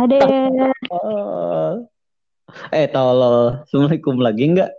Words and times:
Oh. 0.00 1.72
Eh, 2.74 2.90
tolol. 2.90 3.62
Assalamualaikum 3.62 4.18
lagi 4.18 4.42
enggak? 4.50 4.74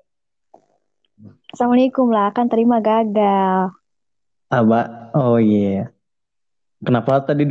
Assalamualaikum 1.55 2.11
lah, 2.11 2.27
kan 2.35 2.51
terima 2.51 2.83
gagal. 2.83 3.71
Apa? 4.51 4.81
Oh 5.15 5.39
iya. 5.39 5.87
Kenapa 6.83 7.23
tadi 7.23 7.47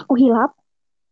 Aku 0.00 0.16
hilap. 0.16 0.56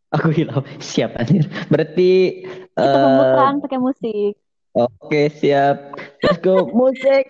aku 0.09 0.32
hilang? 0.32 0.64
Siap 0.80 1.12
anjir. 1.20 1.45
Berarti 1.68 2.40
Kita 2.72 2.80
eh 2.80 2.96
pembukaan 2.96 3.54
pakai 3.61 3.77
musik. 3.77 4.32
oke, 4.72 5.22
siap. 5.36 5.93
Let's 6.25 6.40
go. 6.40 6.64
Musik. 6.79 7.29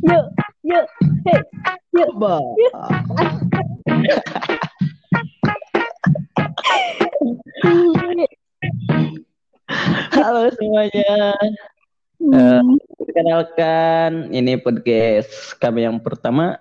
Yuk, 0.00 0.24
yuk, 0.64 0.84
hey, 1.28 1.40
yuk, 1.92 2.08
yuk. 2.56 2.72
Halo 10.12 10.52
semuanya. 10.52 11.32
Eh, 12.20 12.60
perkenalkan, 13.00 14.28
ini 14.28 14.60
podcast 14.60 15.56
kami 15.56 15.88
yang 15.88 15.96
pertama. 16.04 16.60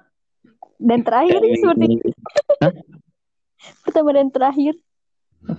Dan 0.80 1.04
terakhir 1.04 1.40
Kami 1.40 1.56
seperti 1.60 1.88
Hah? 2.64 2.74
pertama 3.88 4.10
dan 4.16 4.28
terakhir. 4.32 4.76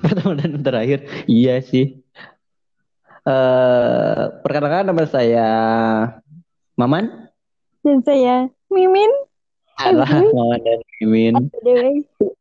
pertama 0.05 0.33
dan 0.41 0.61
terakhir. 0.65 1.05
Iya 1.29 1.61
sih. 1.65 2.01
Eh, 3.25 4.23
perkenalkan 4.41 4.89
nama 4.89 5.05
saya 5.05 5.49
Maman. 6.81 7.29
Dan 7.85 8.01
saya 8.05 8.49
Mimin. 8.73 9.24
Eh, 9.75 9.91
Alah. 9.91 10.07
Maman 10.07 10.61
dan 10.63 10.79
Mimin. 11.03 11.35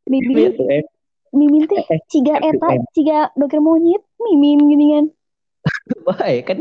Mimin. 0.06 0.53
BTW, 0.53 0.86
Mimin 1.34 1.66
teh 1.66 1.81
ciga 2.14 2.38
eta, 2.38 2.78
ciga 2.94 3.34
dokter 3.34 3.58
monyet. 3.58 4.06
Mimin 4.22 4.70
gini 4.70 4.86
kan. 4.94 5.06
Baik 6.08 6.42
kan 6.45 6.59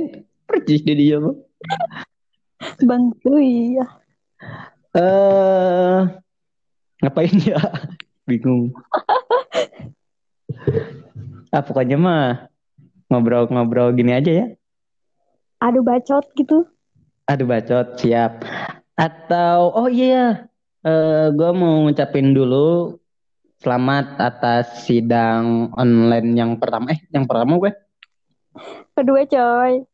percis 0.49 0.81
di 0.81 0.95
dia 0.97 1.21
mah. 1.21 1.37
Bang, 2.87 3.13
oh 3.29 3.43
iya. 3.43 3.85
Eh, 4.97 6.01
ngapain 7.05 7.37
ya? 7.43 7.61
Bingung. 8.25 8.73
Ah, 11.53 11.61
pokoknya 11.61 12.01
mah 12.01 12.49
ngobrol-ngobrol 13.13 13.93
gini 13.93 14.17
aja 14.17 14.33
ya. 14.33 14.47
Aduh 15.61 15.85
bacot 15.85 16.25
gitu. 16.33 16.65
Aduh 17.29 17.45
bacot, 17.45 18.01
siap. 18.01 18.41
Atau 18.97 19.69
oh 19.77 19.85
iya, 19.93 20.49
eh 20.83 21.27
gue 21.31 21.51
mau 21.55 21.87
ngucapin 21.87 22.35
dulu 22.35 22.99
selamat 23.63 24.19
atas 24.19 24.83
sidang 24.83 25.71
online 25.79 26.35
yang 26.35 26.59
pertama. 26.59 26.91
Eh, 26.91 27.01
yang 27.15 27.25
pertama 27.31 27.63
gue. 27.63 27.73
Kedua 28.99 29.23
coy. 29.25 29.87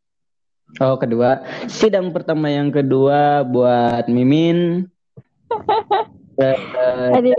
Oh, 0.80 0.96
kedua. 1.00 1.44
Sidang 1.68 2.12
pertama 2.12 2.48
yang 2.52 2.72
kedua 2.72 3.44
buat 3.44 4.08
Mimin. 4.08 4.88
Eh, 6.38 6.54
Aduh, 7.18 7.34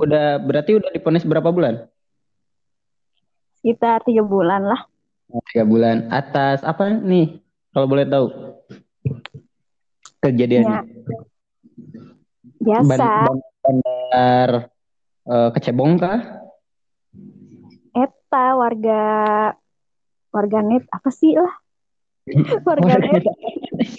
udah 0.00 0.40
berarti 0.40 0.72
udah 0.72 0.88
diponis 0.88 1.20
berapa 1.20 1.52
bulan? 1.52 1.84
sekitar 3.60 4.00
tiga 4.08 4.24
bulan 4.24 4.64
lah. 4.64 4.88
Tiga 5.52 5.68
bulan. 5.68 6.08
Atas 6.08 6.64
apa 6.64 6.88
nih? 6.96 7.44
Kalau 7.76 7.84
boleh 7.84 8.08
tahu 8.08 8.26
kejadiannya. 10.24 10.80
Ya, 10.80 11.16
biasa. 12.58 13.06
ban- 13.26 13.46
bandar 13.62 14.50
eh, 15.26 15.48
kecebong 15.54 15.92
kah? 15.98 16.20
Eta 17.92 18.46
warga 18.56 19.02
warga 20.32 20.58
net 20.64 20.88
apa 20.88 21.10
sih 21.12 21.36
lah? 21.36 21.52
Warga 22.68 22.96
net 22.98 23.22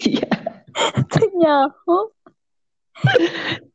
Iya. 0.04 0.32
nyaho. 1.40 2.10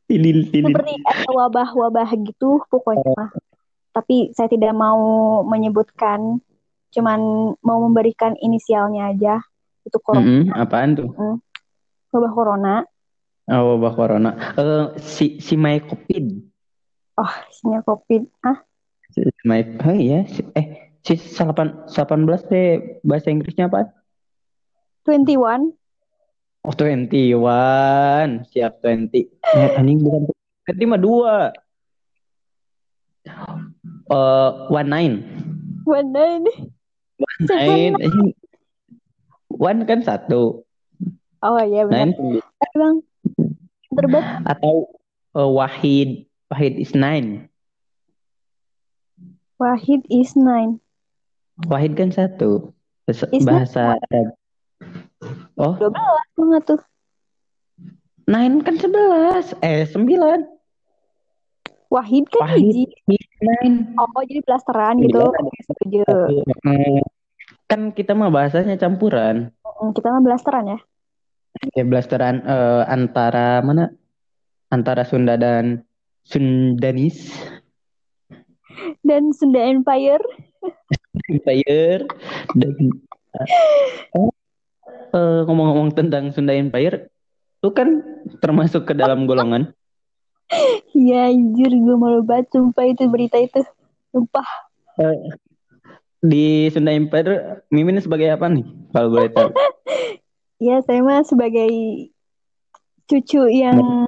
Tilil, 0.09 0.49
tilil. 0.49 0.73
Seperti 0.73 0.93
ada 1.05 1.29
wabah-wabah 1.29 2.09
gitu 2.17 2.59
pokoknya 2.67 3.13
mah. 3.13 3.29
Tapi 3.93 4.33
saya 4.33 4.49
tidak 4.49 4.73
mau 4.73 5.41
menyebutkan, 5.45 6.41
cuman 6.89 7.19
mau 7.61 7.77
memberikan 7.85 8.33
inisialnya 8.37 9.13
aja. 9.13 9.35
Itu 9.85 10.01
corona, 10.01 10.25
Mm-mm, 10.25 10.43
apaan 10.55 10.97
tuh? 10.97 11.09
wabah 12.09 12.31
corona. 12.33 12.75
Oh, 13.49 13.75
wabah 13.75 13.93
corona. 13.97 14.31
Eh, 14.55 14.85
si 15.01 15.41
si 15.41 15.57
my 15.57 15.81
covid. 15.81 16.25
Oh, 17.17 17.33
isinya 17.49 17.81
covid. 17.81 18.29
Ah, 18.45 18.61
Si 19.09 19.25
my 19.41 19.65
oh 19.81 19.97
iya, 19.97 20.21
si, 20.29 20.45
eh 20.53 20.93
si 21.01 21.17
8 21.17 21.89
18 21.89 22.45
deh 22.45 23.01
bahasa 23.01 23.33
Inggrisnya 23.33 23.65
apa? 23.65 23.89
21. 25.01 25.73
Oh, 26.61 26.73
21. 26.77 28.45
Siap 28.53 28.85
20. 28.85 29.25
Eh, 29.33 29.69
anjing 29.81 29.97
bukan 29.97 30.29
20 30.69 30.85
mah 30.85 31.01
dua. 31.01 31.35
Eh, 33.25 34.49
19. 34.69 35.25
Mana 35.89 36.23
ini? 36.37 36.53
Nine. 37.49 37.95
One 39.69 39.81
kan 39.89 40.05
satu. 40.05 40.61
Oh 41.41 41.61
iya 41.65 41.89
benar. 41.89 42.13
Nine 42.13 42.37
Eh, 42.45 42.71
Bang. 42.77 43.01
Terbat 43.93 44.25
atau 44.45 44.89
eh, 45.35 45.49
Wahid. 45.49 46.09
Wahid 46.49 46.73
is 46.81 46.93
nine. 46.97 47.49
Wahid 49.61 50.01
is 50.09 50.33
nine. 50.33 50.81
Wahid 51.67 51.93
kan 51.99 52.09
satu. 52.09 52.71
Bahasa, 53.05 53.25
Is 53.33 53.45
bahasa 53.45 53.81
Arab. 53.97 54.27
Oh, 55.59 55.73
12 55.75 55.93
banget 56.39 56.63
tuh. 56.69 56.81
nine 58.29 58.61
kan 58.61 58.77
sebelas. 58.77 59.51
Eh, 59.65 59.83
sembilan. 59.89 60.45
Wahid 61.89 62.29
kan 62.29 62.45
Wahid 62.45 62.93
nine. 63.41 63.97
Oh, 63.97 64.21
jadi 64.25 64.41
plasteran 64.45 65.01
gitu. 65.01 65.25
Setuju. 65.65 66.05
Eh, 66.69 67.01
Kan 67.69 67.93
kita 67.93 68.17
mah 68.17 68.33
bahasanya 68.33 68.77
campuran. 68.81 69.53
Kita 69.93 70.09
mah 70.09 70.21
blasteran 70.25 70.73
ya. 70.73 70.79
Ya 71.75 71.83
blasteran 71.83 72.43
eh, 72.47 72.83
antara 72.87 73.59
mana? 73.59 73.91
Antara 74.71 75.03
Sunda 75.03 75.35
dan 75.35 75.83
Sundanis. 76.23 77.35
Dan 79.03 79.35
Sunda 79.35 79.59
Empire. 79.65 80.23
Empire 81.31 82.05
dan 82.55 82.75
Oh, 84.17 84.33
eh, 85.13 85.41
ngomong-ngomong 85.45 85.93
tentang 85.93 86.33
Sunda 86.33 86.55
Empire, 86.57 87.13
lu 87.61 87.69
kan 87.69 88.01
termasuk 88.41 88.89
ke 88.89 88.93
dalam 88.97 89.29
golongan. 89.29 89.69
Ya 90.97 91.29
anjir 91.29 91.69
gue 91.69 91.95
malu 91.95 92.25
banget 92.25 92.57
sumpah 92.57 92.89
itu 92.89 93.05
berita 93.05 93.37
itu. 93.37 93.61
Sumpah. 94.09 94.47
Eh, 94.97 95.17
di 96.25 96.67
Sunda 96.73 96.89
Empire, 96.91 97.63
Mimin 97.69 98.01
sebagai 98.01 98.33
apa 98.33 98.49
nih? 98.49 98.65
Kalau 98.91 99.09
boleh 99.13 99.29
tahu. 99.29 99.49
Ya 100.59 100.83
saya 100.83 100.99
mah 100.99 101.23
sebagai 101.23 101.71
cucu 103.07 103.41
yang 103.47 104.05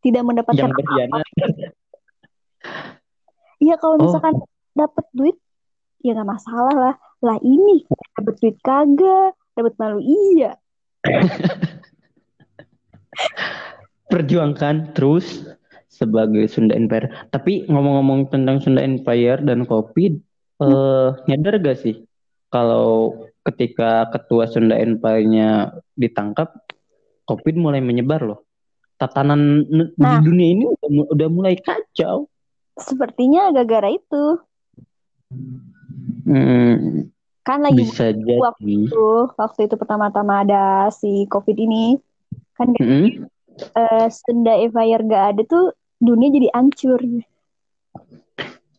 tidak 0.00 0.22
mendapatkan 0.22 0.70
berkhianat. 0.70 1.26
Iya 3.58 3.74
kalau 3.82 3.98
Oh. 3.98 4.06
misalkan 4.06 4.38
dapat 4.78 5.04
duit 5.10 5.36
ya 6.00 6.14
nggak 6.14 6.30
masalah 6.30 6.74
lah. 6.74 6.94
Lah 7.18 7.38
ini 7.42 7.82
dapat 8.14 8.38
duit 8.38 8.56
kagak, 8.62 9.34
dapat 9.58 9.74
malu 9.82 9.98
iya. 9.98 10.54
Perjuangkan 14.14 14.94
terus 14.94 15.42
sebagai 15.90 16.46
Sunda 16.46 16.78
Empire. 16.78 17.10
Tapi 17.34 17.66
ngomong-ngomong 17.66 18.30
tentang 18.30 18.62
Sunda 18.62 18.86
Empire 18.86 19.42
dan 19.42 19.66
COVID, 19.66 20.12
eh, 20.62 21.08
nyadar 21.26 21.58
gak 21.58 21.82
sih 21.82 22.06
kalau 22.48 23.12
ketika 23.48 24.06
ketua 24.12 24.44
Sunda 24.44 24.76
Empire-nya 24.76 25.72
ditangkap, 25.96 26.52
COVID 27.24 27.56
mulai 27.56 27.80
menyebar 27.80 28.20
loh. 28.20 28.40
Tatanan 28.96 29.64
n- 29.64 29.92
di 29.94 30.04
Nah. 30.04 30.20
dunia 30.20 30.48
ini 30.52 30.64
udah, 30.68 30.88
mu- 30.90 31.08
udah 31.08 31.28
mulai 31.30 31.54
kacau. 31.56 32.28
Sepertinya 32.76 33.48
gara-gara 33.50 33.88
itu 33.90 34.24
Hmm, 36.24 37.08
kan 37.42 37.60
lagi 37.60 37.84
bisa 37.84 38.12
jadi. 38.12 38.40
waktu 38.40 38.88
itu 38.88 39.06
waktu 39.36 39.60
itu 39.68 39.74
pertama-tama 39.76 40.44
ada 40.44 40.88
si 40.88 41.28
COVID 41.28 41.56
ini 41.56 41.96
kan 42.56 42.72
Mm-mm. 42.76 43.28
eh, 43.76 44.06
Sunda 44.08 44.56
Empire 44.56 45.04
gak 45.04 45.24
ada 45.36 45.42
tuh 45.44 45.64
dunia 46.00 46.32
jadi 46.32 46.48
hancur. 46.56 47.00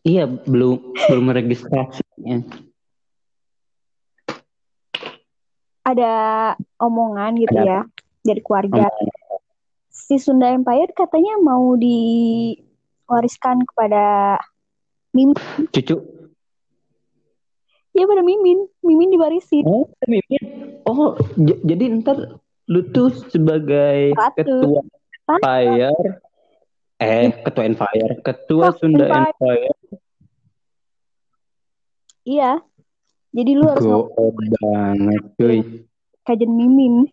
Iya, 0.02 0.26
belum 0.26 0.80
belum 1.06 1.26
registrasinya. 1.30 2.40
Ada 5.80 6.12
omongan 6.76 7.40
gitu 7.40 7.56
Ada 7.56 7.64
ya 7.64 7.80
dari 8.20 8.40
keluarga 8.44 8.86
si 9.88 10.20
Sunda 10.20 10.52
Empire 10.52 10.92
katanya 10.92 11.40
mau 11.40 11.74
diwariskan 11.78 13.62
kepada 13.64 14.36
Mimin. 15.14 15.34
Cucu. 15.70 15.96
Ya 17.90 18.06
pada 18.06 18.22
Mimin, 18.22 18.70
Mimin 18.86 19.10
diwarisin. 19.10 19.66
Oh, 19.66 19.90
Mimin. 20.06 20.78
Oh, 20.86 21.18
jadi 21.38 21.90
ntar 21.98 22.38
lu 22.70 22.80
tuh 22.94 23.10
sebagai 23.34 24.14
Ratu. 24.14 24.38
ketua 24.38 24.80
Empire, 25.26 26.22
eh 27.02 27.34
ketua 27.34 27.64
Empire, 27.66 28.12
ketua 28.22 28.70
Oh, 28.70 28.74
Sunda 28.78 29.10
Empire. 29.10 29.34
Empire. 29.34 29.74
Iya. 32.22 32.62
Jadi 33.30 33.50
lu 33.54 33.64
harus 33.70 33.86
Go 33.86 34.10
banget, 34.58 35.22
cuy. 35.38 35.58
kajian 36.26 36.50
Mimin. 36.50 37.06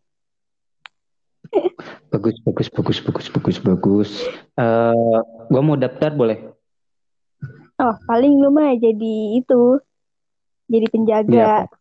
Bagus, 2.12 2.36
bagus, 2.44 2.68
bagus, 2.74 2.98
bagus, 3.00 3.28
bagus, 3.32 3.58
bagus. 3.62 4.10
Eh, 4.58 5.18
gua 5.48 5.62
mau 5.64 5.78
daftar 5.78 6.12
boleh? 6.12 6.52
Oh, 7.78 7.96
paling 8.10 8.42
lu 8.42 8.50
mah 8.50 8.74
jadi 8.76 9.38
itu. 9.38 9.78
Jadi 10.68 10.86
Iya, 10.90 10.92
penjaga 10.92 11.42
apa? 11.46 11.76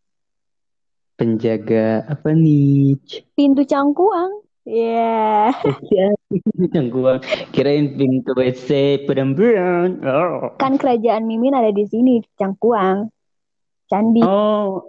Penjaga 1.16 1.86
apa 2.06 2.28
nih? 2.36 3.00
pintu 3.32 3.64
cangkuang. 3.64 4.44
Ya. 4.66 5.50
Ya, 5.88 6.10
gua 6.90 7.22
kirain 7.50 7.96
pintu 7.96 8.36
WC 8.36 9.02
perempuan. 9.08 10.02
Oh. 10.04 10.52
Kan 10.60 10.76
kerajaan 10.76 11.24
Mimin 11.24 11.56
ada 11.56 11.72
di 11.72 11.86
sini, 11.88 12.20
di 12.20 12.28
Cangkuang. 12.36 13.08
Candi. 13.86 14.20
Oh. 14.22 14.82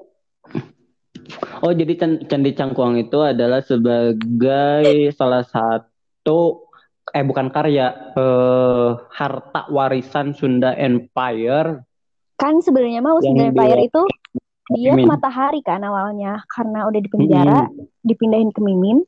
Oh, 1.59 1.73
jadi 1.73 1.93
Can- 1.97 2.23
Candi 2.25 2.53
Cangkuang 2.53 2.97
itu 2.97 3.19
adalah 3.19 3.59
sebagai 3.59 5.11
salah 5.13 5.43
satu 5.43 6.69
eh 7.07 7.23
bukan 7.23 7.47
karya 7.49 8.13
eh 8.13 8.89
harta 9.11 9.67
warisan 9.69 10.33
Sunda 10.33 10.73
Empire. 10.73 11.83
Kan 12.37 12.61
sebenarnya 12.61 13.01
mau 13.01 13.17
Sunda 13.19 13.47
dia- 13.47 13.51
Empire 13.53 13.81
itu 13.85 14.01
dia 14.67 14.91
Mimin. 14.93 15.07
matahari 15.07 15.63
kan 15.63 15.79
awalnya 15.79 16.43
karena 16.51 16.85
udah 16.85 16.99
di 16.99 17.09
penjara 17.09 17.59
dipindahin 18.03 18.51
ke 18.51 18.59
Mimin. 18.59 19.03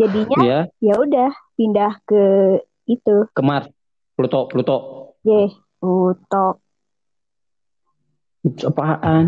Jadinya 0.00 0.38
Ya, 0.40 0.60
ya 0.80 0.94
udah 0.96 1.28
pindah 1.54 2.00
ke 2.08 2.22
itu. 2.88 3.28
ke 3.30 3.42
Mars. 3.44 3.68
Pluto, 4.16 4.48
Pluto. 4.48 4.76
Ye, 5.24 5.48
Pluto. 5.76 6.60
Itu 8.40 8.72
apaan? 8.72 9.26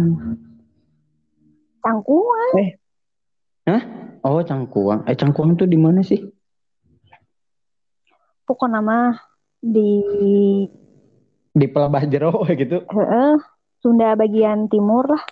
Cangkuang. 1.82 2.52
Oh, 4.22 4.38
Cangkuang. 4.40 5.02
Eh, 5.10 5.18
Cangkuang 5.18 5.58
tuh 5.58 5.66
di 5.66 5.76
mana 5.76 6.00
sih? 6.00 6.22
Pokoknya 8.46 8.80
mah 8.82 9.14
di 9.62 10.02
Di 11.52 11.66
Pelabah 11.68 12.08
Jero 12.08 12.42
gitu. 12.60 12.86
Heeh, 12.88 13.34
Sunda 13.82 14.16
bagian 14.16 14.72
timur 14.72 15.04
lah. 15.04 15.24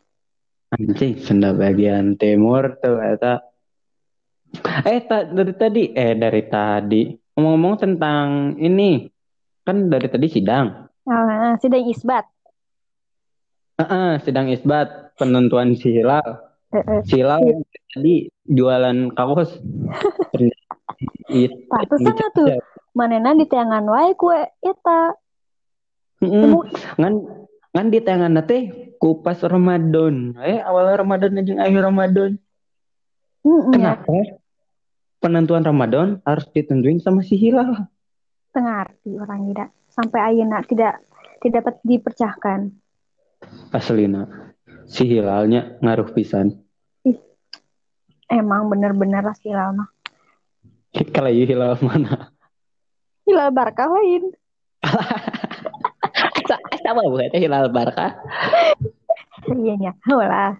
Anjing, 0.70 1.16
Sunda 1.18 1.56
bagian 1.56 2.14
timur 2.20 2.76
tuh 2.78 3.00
eta. 3.00 3.42
Eh, 4.86 5.00
ta- 5.06 5.26
dari 5.26 5.54
tadi, 5.54 5.82
eh 5.96 6.14
dari 6.14 6.42
tadi. 6.46 7.02
Ngomong-ngomong 7.34 7.74
tentang 7.80 8.58
ini, 8.60 9.08
kan 9.64 9.88
dari 9.88 10.06
tadi 10.10 10.26
sidang. 10.28 10.90
Nah, 11.08 11.56
sidang 11.58 11.88
isbat. 11.88 12.29
Heeh, 13.80 14.20
sidang 14.20 14.52
isbat 14.52 15.16
penentuan 15.16 15.72
si 15.72 15.88
Hilal. 15.96 16.52
Heeh. 16.76 17.00
Si 17.08 17.16
Hilal 17.16 17.64
tadi 17.96 18.28
jualan 18.44 19.16
kaos. 19.16 19.56
It- 21.32 21.64
Pantesan 21.70 22.16
tuh. 22.36 22.60
Manena 22.92 23.32
di 23.32 23.46
tangan 23.46 23.86
wae 23.86 24.12
kue 24.18 24.36
eta. 24.60 25.14
Mm-mm. 26.20 26.66
Ngan 27.00 27.14
ngan 27.72 27.86
di 27.88 28.00
tangan 28.02 28.36
teh 28.44 28.92
kupas 29.00 29.40
Ramadan. 29.46 30.36
Eh 30.42 30.60
awal 30.60 30.92
Ramadan 30.98 31.40
jeung 31.46 31.62
akhir 31.62 31.80
Ramadan. 31.86 32.36
Ya. 33.40 33.56
Kenapa? 33.72 34.36
Penentuan 35.22 35.64
Ramadan 35.64 36.20
harus 36.26 36.44
ditentuin 36.52 37.00
sama 37.00 37.24
si 37.24 37.38
Hilal. 37.38 37.88
Tengah 38.50 38.84
arti 38.84 39.14
orang 39.16 39.48
tidak 39.54 39.68
sampai 39.88 40.20
ayeuna 40.34 40.60
tidak 40.66 41.00
tidak 41.40 41.64
dapat 41.64 41.74
dipercahkan. 41.86 42.60
Aslina. 43.70 44.54
Si 44.90 45.06
Hilalnya 45.06 45.78
ngaruh 45.78 46.10
pisan. 46.10 46.58
Emang 48.26 48.70
bener-bener 48.70 49.22
lah 49.22 49.34
si 49.34 49.50
Hilal 49.50 49.74
mah. 49.74 49.88
Kalau 51.10 51.30
ieu 51.30 51.46
Hilal 51.46 51.78
mana? 51.82 52.30
Hilal 53.26 53.50
Barkah 53.50 53.86
lain. 53.90 54.34
Sa- 56.50 56.62
Sama 56.82 57.06
bukan 57.06 57.30
Hilal 57.34 57.70
Barkah. 57.70 58.18
Iya 59.46 59.74
nya. 59.78 59.92
Lah. 60.06 60.58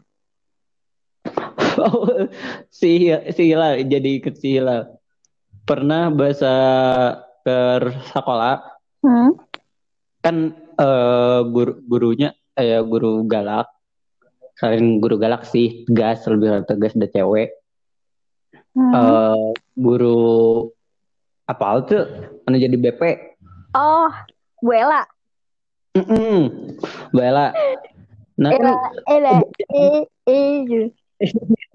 Oh, 1.78 2.26
si 2.70 3.10
si 3.30 3.42
Hilal 3.50 3.86
jadi 3.86 4.10
ikut 4.22 4.34
si 4.38 4.58
Hilal. 4.58 4.90
Pernah 5.62 6.10
bahasa 6.10 6.52
ke 7.42 7.58
sekolah 8.10 8.58
Hmm. 9.00 9.32
kan 10.20 10.52
eh, 10.76 11.40
guru 11.48 11.80
gurunya 11.88 12.36
eh 12.60 12.80
guru 12.82 13.24
galak 13.24 13.66
selain 14.54 14.98
guru 14.98 15.16
galak 15.16 15.42
sih 15.44 15.84
tegas 15.84 16.24
lebih 16.24 16.64
tegas 16.64 16.92
ada 16.94 17.08
cewek 17.08 17.50
Hmm. 18.70 18.94
Eh, 18.94 19.46
guru 19.74 20.70
apa 21.42 21.82
tuh 21.82 22.06
mana 22.46 22.54
jadi 22.54 22.78
BP 22.78 23.02
Oh, 23.74 24.06
Bu 24.62 24.70
Ela. 24.70 25.02
Bella 27.10 27.50
nah 28.38 28.50
kan 28.54 28.78
Ela, 29.04 29.42
eh, 29.74 30.06
eh, 30.24 30.50
gitu. 30.64 30.86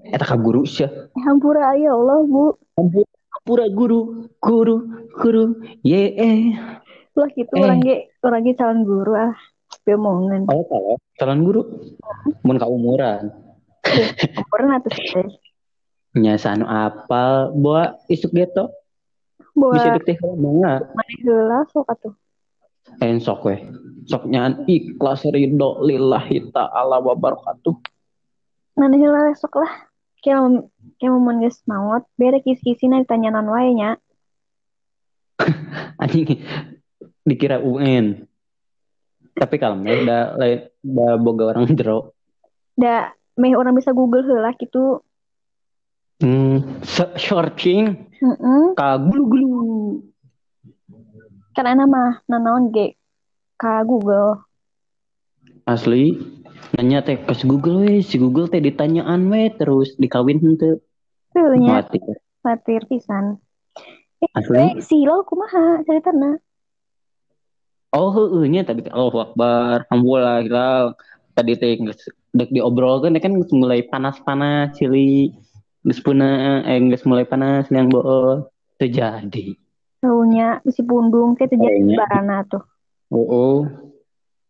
eta 0.07 0.23
ka 0.23 0.39
guru 0.39 0.63
sih 0.63 0.87
Hampura 1.19 1.75
ya 1.75 1.91
Allah, 1.91 2.23
Bu. 2.23 2.55
pura 3.43 3.67
guru 3.67 4.31
guru 4.39 4.75
guru 5.13 5.43
ye 5.83 6.15
eh 6.15 6.55
Lah 7.11 7.27
gitu 7.29 7.51
Eh. 7.53 7.61
orang 7.61 7.79
ge 7.79 7.95
orang 8.23 8.41
ge 8.41 8.55
calon 8.55 8.81
guru 8.81 9.13
ah. 9.13 9.35
Biomongan. 9.85 10.49
oh 10.49 10.65
kalau 10.65 10.95
calon 11.15 11.39
guru 11.45 11.61
mun 12.41 12.57
kaumuran 12.57 13.29
Pernah 14.49 14.81
tuh 14.81 14.89
teh. 14.91 15.29
nyasa 16.17 16.57
anu 16.57 16.65
apal 16.65 17.53
bawa 17.53 18.01
isuk 18.09 18.33
gitu 18.33 18.65
bisa 19.55 19.93
Buat 19.93 20.01
dek 20.01 20.03
teh 20.09 20.17
mangga 20.35 20.83
mana 20.91 21.13
heula 21.21 21.59
sok 21.71 21.87
atuh. 21.87 22.13
En 22.99 23.17
sok 23.17 23.49
weh. 23.49 23.59
Sok 24.05 24.29
nyaan 24.29 24.67
ikhlas 24.69 25.25
ridho 25.25 25.81
lillahi 25.81 26.53
ta'ala 26.53 27.01
wa 27.01 27.15
barakatuh. 27.17 27.73
Mana 28.77 28.95
heula 28.99 29.33
sok 29.33 29.63
lah. 29.63 29.89
Kayak 30.21 30.69
kayak 31.01 31.17
mun 31.17 31.41
geus 31.41 31.61
maot, 31.69 32.03
bere 32.17 32.41
kis-kisina 32.41 33.01
ditanyanan 33.01 33.45
wae 33.49 33.73
nya. 33.73 33.97
Anjing 36.01 36.41
dikira 37.25 37.61
UN. 37.61 38.27
Tapi 39.35 39.55
kalau 39.59 39.75
udah 39.83 40.39
lain 40.39 40.59
udah 40.81 41.11
boga 41.19 41.43
orang 41.51 41.67
jero. 41.77 42.15
Da 42.75 43.11
meh 43.35 43.51
orang 43.51 43.75
bisa 43.75 43.91
Google 43.91 44.23
heula 44.23 44.55
gitu. 44.55 45.03
Hmm, 46.23 46.79
se- 46.87 47.15
searching 47.19 48.07
Heeh. 48.23 48.63
ka 48.79 48.95
gulu-gulu. 48.95 49.99
Kan 51.51 51.67
ana 51.67 51.83
mah 51.83 52.23
nanaon 52.31 52.71
ge 52.71 52.95
ka 53.59 53.83
Google. 53.83 54.39
Asli 55.67 56.15
nanya 56.75 57.03
teh 57.03 57.19
ke 57.19 57.35
si 57.35 57.43
Google 57.43 57.83
we, 57.83 57.99
si 57.99 58.15
Google 58.15 58.47
teh 58.47 58.63
ditanyaan 58.63 59.27
we 59.27 59.51
terus 59.51 59.99
dikawin 59.99 60.39
henteu. 60.39 60.79
Heeh 61.35 61.59
nya, 61.59 61.83
Mati. 61.83 61.99
satir 62.39 62.87
pisan. 62.87 63.43
Asli. 64.31 64.55
Eh, 64.55 64.73
si 64.79 65.03
Hilal 65.03 65.27
kumaha 65.27 65.83
ceritana? 65.83 66.39
Oh, 67.95 68.11
heeh 68.11 68.51
nya 68.51 68.67
tadi 68.67 68.83
Allahu 68.91 69.23
Akbar. 69.23 69.87
Alhamdulillah 69.87 70.43
hilal. 70.43 70.85
Tadi 71.31 71.55
teh 71.55 71.79
dek 72.35 72.51
diobrolkeun 72.51 73.15
kan 73.23 73.39
geus 73.39 73.55
mulai 73.55 73.87
panas-panas 73.87 74.75
cili. 74.75 75.31
Geus 75.87 76.03
puna 76.03 76.59
eh 76.67 76.83
geus 76.91 77.07
mulai 77.07 77.23
panas 77.23 77.71
yang 77.71 77.87
bool. 77.87 78.51
Terjadi. 78.75 79.55
Taunya 80.03 80.59
bisi 80.67 80.83
pundung 80.83 81.39
teh 81.39 81.47
terjadi 81.47 81.95
barana 81.95 82.43
tuh. 82.43 82.67
Oh, 83.15 83.23
oh. 83.31 83.57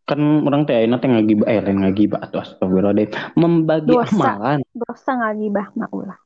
Kan 0.10 0.42
orang 0.42 0.66
teh 0.66 0.82
ayeuna 0.82 0.98
teh 0.98 1.06
ngagibah 1.06 1.46
eh 1.46 1.62
lain 1.62 1.86
ngagibah 1.86 2.26
atuh 2.26 2.42
astagfirullahaladzim. 2.42 3.14
Membagi 3.38 3.94
Dosa. 3.94 4.10
amalan. 4.10 4.60
Dosa 4.74 5.12
ngagibah 5.22 5.70
mah 5.78 5.90
ulah. 5.94 6.20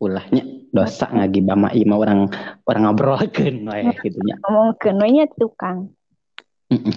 Ulahnya 0.00 0.40
dosa 0.72 1.12
ngagibah 1.12 1.60
mah 1.60 1.76
ieu 1.76 1.84
mah 1.84 2.00
orang 2.00 2.32
orang 2.64 2.82
ngobrolkeun 2.88 3.68
we 3.68 3.92
gitu 4.00 4.16
nya. 4.24 4.40
Ngomongkeun 4.48 4.96
we 4.96 5.08
nya 5.12 5.28
tukang. 5.36 5.92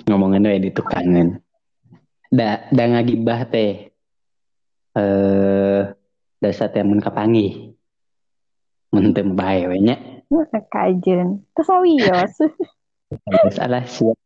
Ngomongin 0.09 0.45
we 0.45 0.69
di 0.69 0.71
tukangan. 0.71 1.41
Da 2.29 2.69
da 2.69 2.83
ngagibah 2.89 3.49
teh 3.49 3.89
eh 4.93 5.81
teh 6.41 6.83
mun 6.85 7.01
kapanggih. 7.01 7.73
Mun 8.93 9.13
teu 9.17 9.25
bae 9.33 9.65
we 9.69 9.77
nya. 9.81 9.97
kajen 10.73 11.45
tesawios 11.53 12.33
salah 13.53 13.85
siap 13.85 14.17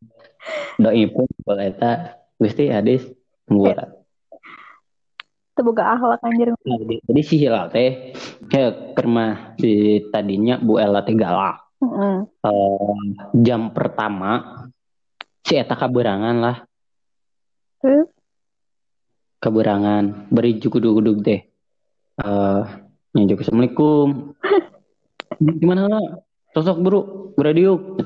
doi 0.80 1.04
pun 1.12 1.28
boleh 1.44 1.76
eta 1.76 2.16
gusti 2.40 2.72
hadis 2.72 3.04
buat 3.48 3.98
Teboga 5.58 5.98
akhlak 5.98 6.22
anjir. 6.22 6.54
Jadi 7.10 7.22
si 7.26 7.42
Hilal 7.42 7.74
teh 7.74 8.14
kayak 8.46 8.94
kerma 8.94 9.58
di 9.58 10.06
tadinya 10.14 10.62
Bu 10.62 10.78
Ella 10.78 11.02
teh 11.02 11.18
galak. 11.18 11.66
Mm 11.82 11.90
-hmm. 11.90 12.16
uh, 12.46 13.02
jam 13.42 13.74
pertama 13.74 14.66
si 15.48 15.56
Eta 15.56 15.80
kaberangan 15.80 16.36
lah. 16.44 16.58
Hmm? 17.80 18.12
Kaberangan 19.40 20.28
beri 20.28 20.60
jugudug-gudug 20.60 21.24
deh. 21.24 21.48
Uh, 22.20 22.68
nyujuk 23.16 23.48
assalamualaikum. 23.48 24.36
Gimana 25.64 25.88
lah? 25.88 26.04
Sosok 26.52 26.78
buru 26.84 27.00
beradiuk. 27.40 28.04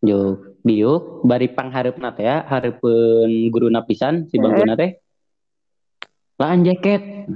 Juk 0.00 0.54
diuk 0.64 1.20
bari 1.28 1.52
pangharep 1.52 2.00
nate 2.00 2.24
ya 2.24 2.40
harepen 2.48 3.52
guru 3.52 3.68
napisan 3.68 4.24
si 4.32 4.40
bangku 4.40 4.64
nate 4.64 5.04
lahan 6.40 6.64
jaket 6.64 7.28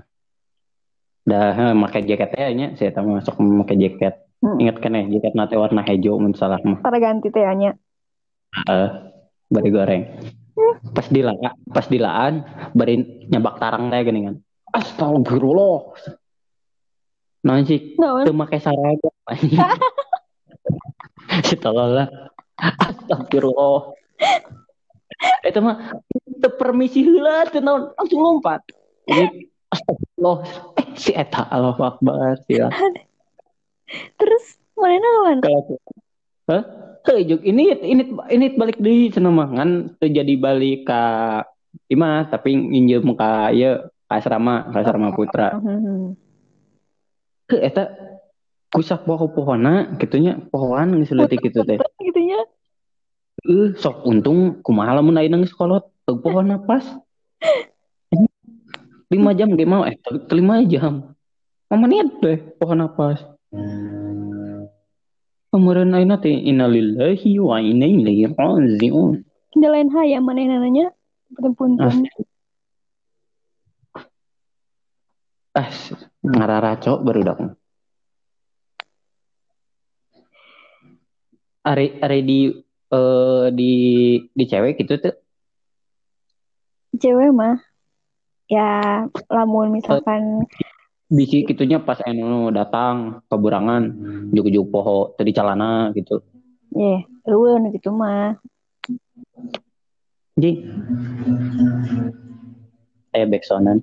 dah 1.28 1.76
pakai 1.76 2.09
jaketnya 2.09 2.47
nya 2.57 2.66
saya 2.80 2.88
tahu 2.97 3.21
masuk 3.21 3.37
memakai 3.45 3.76
jaket 3.76 4.25
hmm. 4.40 4.64
ingat 4.64 4.80
kan 4.80 4.97
ya 4.97 5.04
jaket 5.12 5.37
nate 5.37 5.61
warna 5.61 5.85
hijau 5.85 6.16
mun 6.16 6.33
salah 6.33 6.57
mah 6.64 6.80
ganti 6.97 7.28
teh 7.28 7.45
nya 7.52 7.76
uh, 8.69 8.88
bari 9.49 9.69
goreng. 9.73 10.02
Pas 10.95 11.07
di 11.09 11.21
pas 11.71 11.87
dilaan 11.87 12.43
bari 12.75 13.26
nyabak 13.31 13.59
tarang 13.62 13.90
teh 13.90 14.00
gini 14.05 14.21
kan. 14.28 14.37
Astagfirullah 14.69 15.78
nah 17.47 17.62
sih? 17.62 17.95
Tuh 17.97 18.35
pakai 18.35 18.61
saragam 18.61 19.14
si 21.47 21.55
tolol 21.57 22.02
astagfirullah 22.59 23.95
itu 25.47 25.59
mah 25.62 25.99
itu 26.11 26.49
permisi 26.59 27.00
hula 27.07 27.47
tuh 27.49 27.62
langsung 27.62 28.21
lompat. 28.21 28.61
Astagfirullah 29.73 30.37
eh 30.76 30.87
si 30.99 31.14
eta 31.14 31.47
Allah 31.49 31.78
Akbar 31.78 32.43
ya. 32.50 32.69
Terus 34.21 34.45
mana 34.76 35.09
lawan 35.23 35.38
Hah? 36.49 36.62
Hei, 37.09 37.25
juk 37.25 37.41
ini 37.41 37.73
ini 37.88 38.05
ini 38.29 38.47
balik 38.53 38.77
di 38.85 39.09
senamangan 39.09 39.97
terjadi 39.97 40.37
balik 40.37 40.85
ke 40.85 41.03
Ima 41.88 42.29
tapi 42.29 42.53
nginjem 42.53 43.17
ka 43.17 43.49
ya 43.49 43.88
asrama 44.12 44.69
asrama 44.77 45.17
putra. 45.17 45.57
Heh 47.49 47.61
eta 47.65 47.88
kusak 48.69 49.09
poho 49.09 49.33
pohona 49.33 49.97
gitunya 49.97 50.37
pohoan 50.53 51.00
geus 51.00 51.17
leutik 51.17 51.49
kitu 51.49 51.65
teh. 51.65 51.81
Eh 51.81 53.73
sok 53.81 54.05
untung 54.05 54.61
kumaha 54.61 55.00
lamun 55.00 55.17
ayeuna 55.17 55.41
geus 55.41 55.57
kolot 55.57 55.88
teu 56.05 56.21
pohona 56.21 56.61
pas. 56.61 56.85
Lima 59.09 59.33
jam 59.33 59.57
gak 59.57 59.65
mau 59.65 59.88
eh 59.88 59.97
lima 60.29 60.61
jam. 60.69 61.17
Menit 61.73 62.21
deh 62.21 62.37
pohon 62.61 62.85
napas 62.85 63.25
Kemudian 65.49 65.97
aina 65.97 66.21
teh 66.21 66.37
innalillahi 66.37 67.40
wa 67.40 67.57
inna 67.57 67.88
ilaihi 67.88 68.28
raji'un. 68.37 69.25
Tidak 69.57 69.71
lain 69.73 69.88
yang 70.05 70.25
mana 70.25 70.61
nanya? 70.61 70.93
Punten-punten. 71.33 72.05
Ah, 75.57 75.73
ngararaco 76.21 77.00
baru 77.00 77.21
dong. 77.25 77.43
Ari 81.64 81.97
ari 81.99 82.21
di 82.23 82.38
uh, 82.93 83.49
di 83.50 83.73
di 84.31 84.45
cewek 84.45 84.78
gitu 84.85 85.00
tuh. 85.00 85.17
Cewek 86.95 87.33
mah 87.33 87.57
ya 88.49 89.05
lamun 89.28 89.73
misalkan 89.76 90.45
bisi 91.09 91.45
gitunya 91.49 91.81
pas 91.81 91.97
enu 92.05 92.53
datang 92.53 93.25
keburangan 93.33 93.93
juk-juk 94.33 94.69
poho 94.69 95.17
tadi 95.17 95.33
calana 95.33 95.88
gitu. 95.97 96.21
Ya 96.77 96.81
yeah, 96.85 96.99
ruwen 97.25 97.73
gitu 97.73 97.88
mah. 97.93 98.37
Jadi 100.37 100.69
saya 103.11 103.25
backsonan 103.27 103.83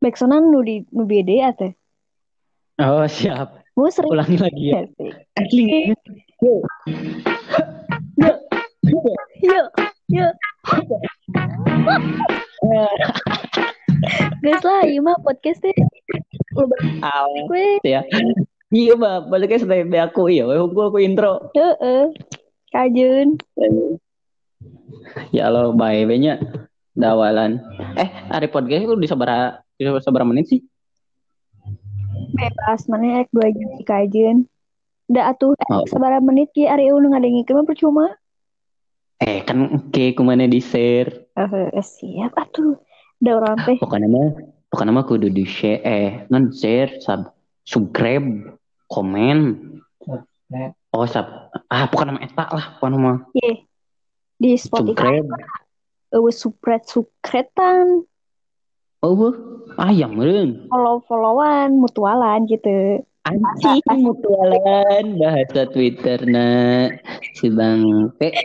backsonan 0.00 0.48
nu 0.48 0.64
di 0.64 0.80
nu 0.90 1.04
bede 1.04 1.36
ate? 1.44 1.68
Oh 2.80 3.04
siap. 3.04 3.60
Mau 3.76 3.92
sering 3.92 4.10
ulangi 4.10 4.36
lagi 4.40 4.64
ya. 4.72 4.88
Asli. 5.36 5.92
Mah 15.00 15.16
podcast 15.20 15.60
deh. 15.64 15.76
Lu 16.56 16.68
gue. 16.70 17.80
Ya. 17.84 18.04
Iya 18.70 18.94
mah, 18.94 19.26
baliknya 19.26 19.66
sampai 19.66 19.98
aku 19.98 20.30
iya, 20.30 20.46
gue 20.46 20.84
aku 20.86 21.02
intro. 21.02 21.50
Heeh. 21.58 22.14
Kajun. 22.70 23.34
Ya 25.34 25.50
lo 25.50 25.74
bye 25.74 26.06
nya 26.06 26.38
dawalan. 26.94 27.58
Eh, 27.98 28.08
hari 28.30 28.46
podcast 28.46 28.86
lu 28.86 28.94
di 28.94 29.10
sabara 29.10 29.58
di 29.74 29.82
sabara 29.98 30.22
menit 30.22 30.54
sih? 30.54 30.60
Bebas, 32.30 32.86
mana 32.86 33.26
ek 33.26 33.32
dua 33.34 33.50
jam 33.50 33.70
kajun. 33.82 34.36
Udah 35.10 35.34
atuh, 35.34 35.58
eh, 35.58 35.74
oh. 35.74 35.82
sabara 35.90 36.22
menit 36.22 36.54
ki 36.54 36.70
hari 36.70 36.94
udah 36.94 37.10
ngadengin 37.10 37.42
mah 37.50 37.66
percuma. 37.66 38.06
Eh 39.18 39.42
kan 39.42 39.90
ke 39.90 40.14
kumane 40.14 40.46
di 40.46 40.62
share. 40.62 41.26
Uh, 41.34 41.74
siap 41.82 42.38
atuh. 42.38 42.78
Udah 43.18 43.32
orang 43.42 43.56
teh. 43.66 43.76
Pokoknya 43.82 44.06
mah 44.06 44.28
pokoknya 44.70 44.94
mah 44.94 45.04
kudu 45.04 45.28
di 45.28 45.42
share 45.42 45.82
eh 45.82 46.10
non 46.30 46.54
share 46.54 47.02
sub 47.02 47.34
subscribe 47.66 48.54
komen. 48.86 49.38
Oh 50.94 51.06
sub 51.10 51.26
ah 51.66 51.84
pokoknya 51.90 52.14
nama 52.14 52.22
eta 52.22 52.44
lah 52.54 52.66
mah. 52.78 53.26
Iya. 53.34 53.42
Yeah. 53.42 53.56
Di 54.40 54.56
Spotify. 54.56 55.20
Subscribe. 55.20 55.28
Uh, 56.10 56.32
subscribe 56.32 56.84
subscribean. 56.88 58.08
Oh, 59.00 59.32
ayam 59.80 60.16
meren. 60.16 60.68
Follow 60.68 61.00
followan 61.08 61.80
mutualan 61.80 62.44
gitu. 62.48 63.00
Anjing 63.24 64.00
mutualan 64.00 65.20
bahasa 65.20 65.68
Twitter 65.68 66.24
na 66.24 66.46
si 67.36 67.52
Bang 67.52 68.08
P. 68.16 68.32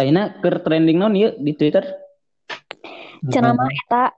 Aina 0.00 0.36
ke 0.44 0.52
trending 0.60 1.00
non 1.00 1.16
yuk 1.16 1.40
di 1.40 1.56
Twitter. 1.56 1.84
Cenama 3.30 3.64
eta 3.70 4.12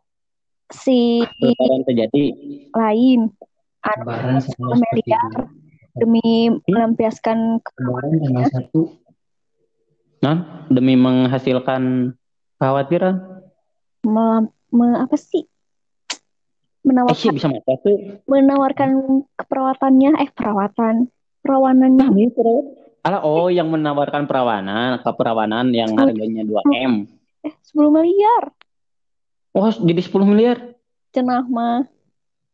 si 0.68 1.24
Lebaran 1.40 1.82
terjadi 1.88 2.24
lain 2.76 3.32
anu 3.86 4.74
miliar 4.76 5.32
demi 5.96 6.52
melampiaskan 6.68 7.62
Lebaran 7.62 8.12
tanggal 8.20 8.46
satu. 8.52 8.82
Nah, 10.18 10.66
demi 10.66 10.98
menghasilkan 10.98 12.14
kekhawatiran. 12.58 13.22
Melam, 14.02 14.50
me, 14.74 14.98
apa 14.98 15.14
sih? 15.14 15.46
Menawarkan, 16.82 17.30
eh, 17.30 17.34
bisa 17.38 17.48
mata 17.50 17.74
tuh. 17.82 17.98
menawarkan 18.26 18.90
keperawatannya, 19.38 20.10
eh 20.18 20.30
perawatan, 20.34 21.06
perawanannya. 21.42 22.06
Nah, 22.06 22.14
ini 22.14 22.30
Alah, 23.06 23.22
oh 23.22 23.46
yang 23.46 23.70
menawarkan 23.70 24.26
perawanan, 24.26 24.98
keperawanan 25.06 25.70
yang 25.70 25.94
harganya 25.94 26.42
2M. 26.42 27.06
Eh, 27.46 27.54
10 27.70 27.94
miliar. 27.94 28.57
Oh, 29.56 29.68
jadi 29.72 30.00
10 30.04 30.28
miliar? 30.28 30.56
Cenah 31.12 31.44
mah. 31.48 31.88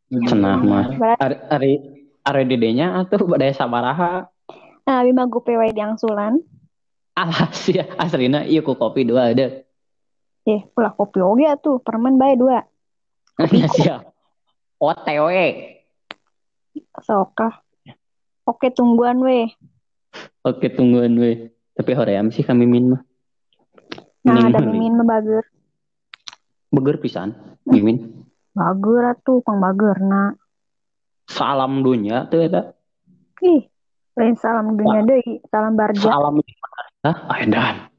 Cenah 0.09 0.59
mah. 0.63 0.87
Ari 1.19 1.37
ari 1.51 1.73
ari 2.23 2.43
dedenya 2.47 2.97
atau 3.03 3.27
badai 3.27 3.53
sabaraha? 3.53 4.31
Nah, 4.85 5.01
bima 5.03 5.27
gue 5.27 5.43
pewe 5.43 5.73
yang 5.75 5.97
sulan. 5.99 6.41
Alah 7.15 7.51
sih, 7.57 7.79
asrina 7.99 8.43
iya 8.47 8.61
ku 8.63 8.75
kopi 8.75 9.07
dua 9.07 9.35
ada. 9.35 9.63
Eh, 10.45 10.61
pula 10.77 10.93
kopi 10.93 11.25
oge 11.25 11.49
tuh, 11.63 11.81
permen 11.81 12.21
bae 12.21 12.37
dua. 12.37 12.63
Iya 13.41 13.67
siap. 13.71 14.03
OTW. 14.79 15.29
Sokah. 17.01 17.65
Oke, 18.45 18.69
tungguan 18.71 19.25
weh. 19.25 19.49
Oke 20.45 20.69
tungguan 20.69 21.17
we. 21.17 21.49
Tapi 21.75 21.91
hoream 21.97 22.29
sih 22.29 22.45
kami 22.45 22.69
min 22.69 22.95
mah. 22.95 23.03
Nah, 24.25 24.53
ada 24.53 24.61
mimin 24.61 25.01
mah 25.01 25.07
bager. 25.09 25.45
Bager 26.75 26.97
pisan, 26.99 27.31
mimin. 27.71 28.27
Bager 28.51 29.15
atuh, 29.15 29.39
pang 29.47 29.63
bager 29.63 30.03
na. 30.03 30.35
Salam 31.31 31.87
dunia 31.87 32.27
tuh 32.27 32.45
ya 32.45 32.75
Ih, 33.45 33.63
lain 34.19 34.37
salam 34.37 34.75
dunia 34.75 35.07
deh, 35.07 35.39
salam 35.49 35.79
barja. 35.79 36.11
Salam 36.11 36.43
Hah? 37.05 37.17
Aedan. 37.37 37.93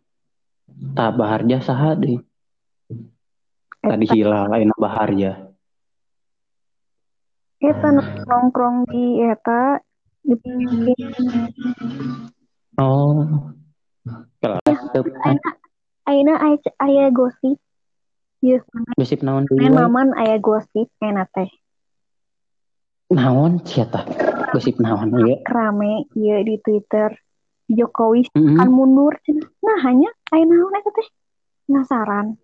Tak 0.97 1.11
baharja 1.15 1.61
saha 1.63 1.95
deh. 1.95 2.19
Tadi 3.79 4.05
hilal 4.11 4.49
lain 4.49 4.73
baharja. 4.75 5.45
Eta 7.61 7.87
nongkrong 8.27 8.89
di 8.89 9.23
eta 9.23 9.79
di 10.25 10.35
Oh. 12.75 13.53
Kelas 14.43 14.79
tuh. 14.91 15.05
Aina 16.05 16.33
Aina 16.43 16.73
aya 16.81 17.07
gosip. 17.13 17.57
Yes, 18.45 18.61
Gosip 18.93 19.25
naon 19.25 19.49
dulu? 19.49 19.57
maman 19.73 20.13
aya 20.13 20.37
gosip 20.37 20.85
enak 21.01 21.33
teh. 21.33 21.49
Naon 23.09 23.65
siapa? 23.65 24.05
Gosip 24.53 24.77
naon 24.77 25.17
ya? 25.25 25.41
Rame 25.49 26.05
ieu 26.13 26.45
di 26.45 26.61
Twitter. 26.61 27.09
Jokowi 27.65 28.29
Mm-mm. 28.37 28.61
akan 28.61 28.69
mundur. 28.69 29.17
Nah, 29.65 29.81
hanya 29.81 30.13
aya 30.29 30.45
naon 30.45 30.77
eta 30.77 30.93
teh? 30.93 31.09
Penasaran. 31.65 32.37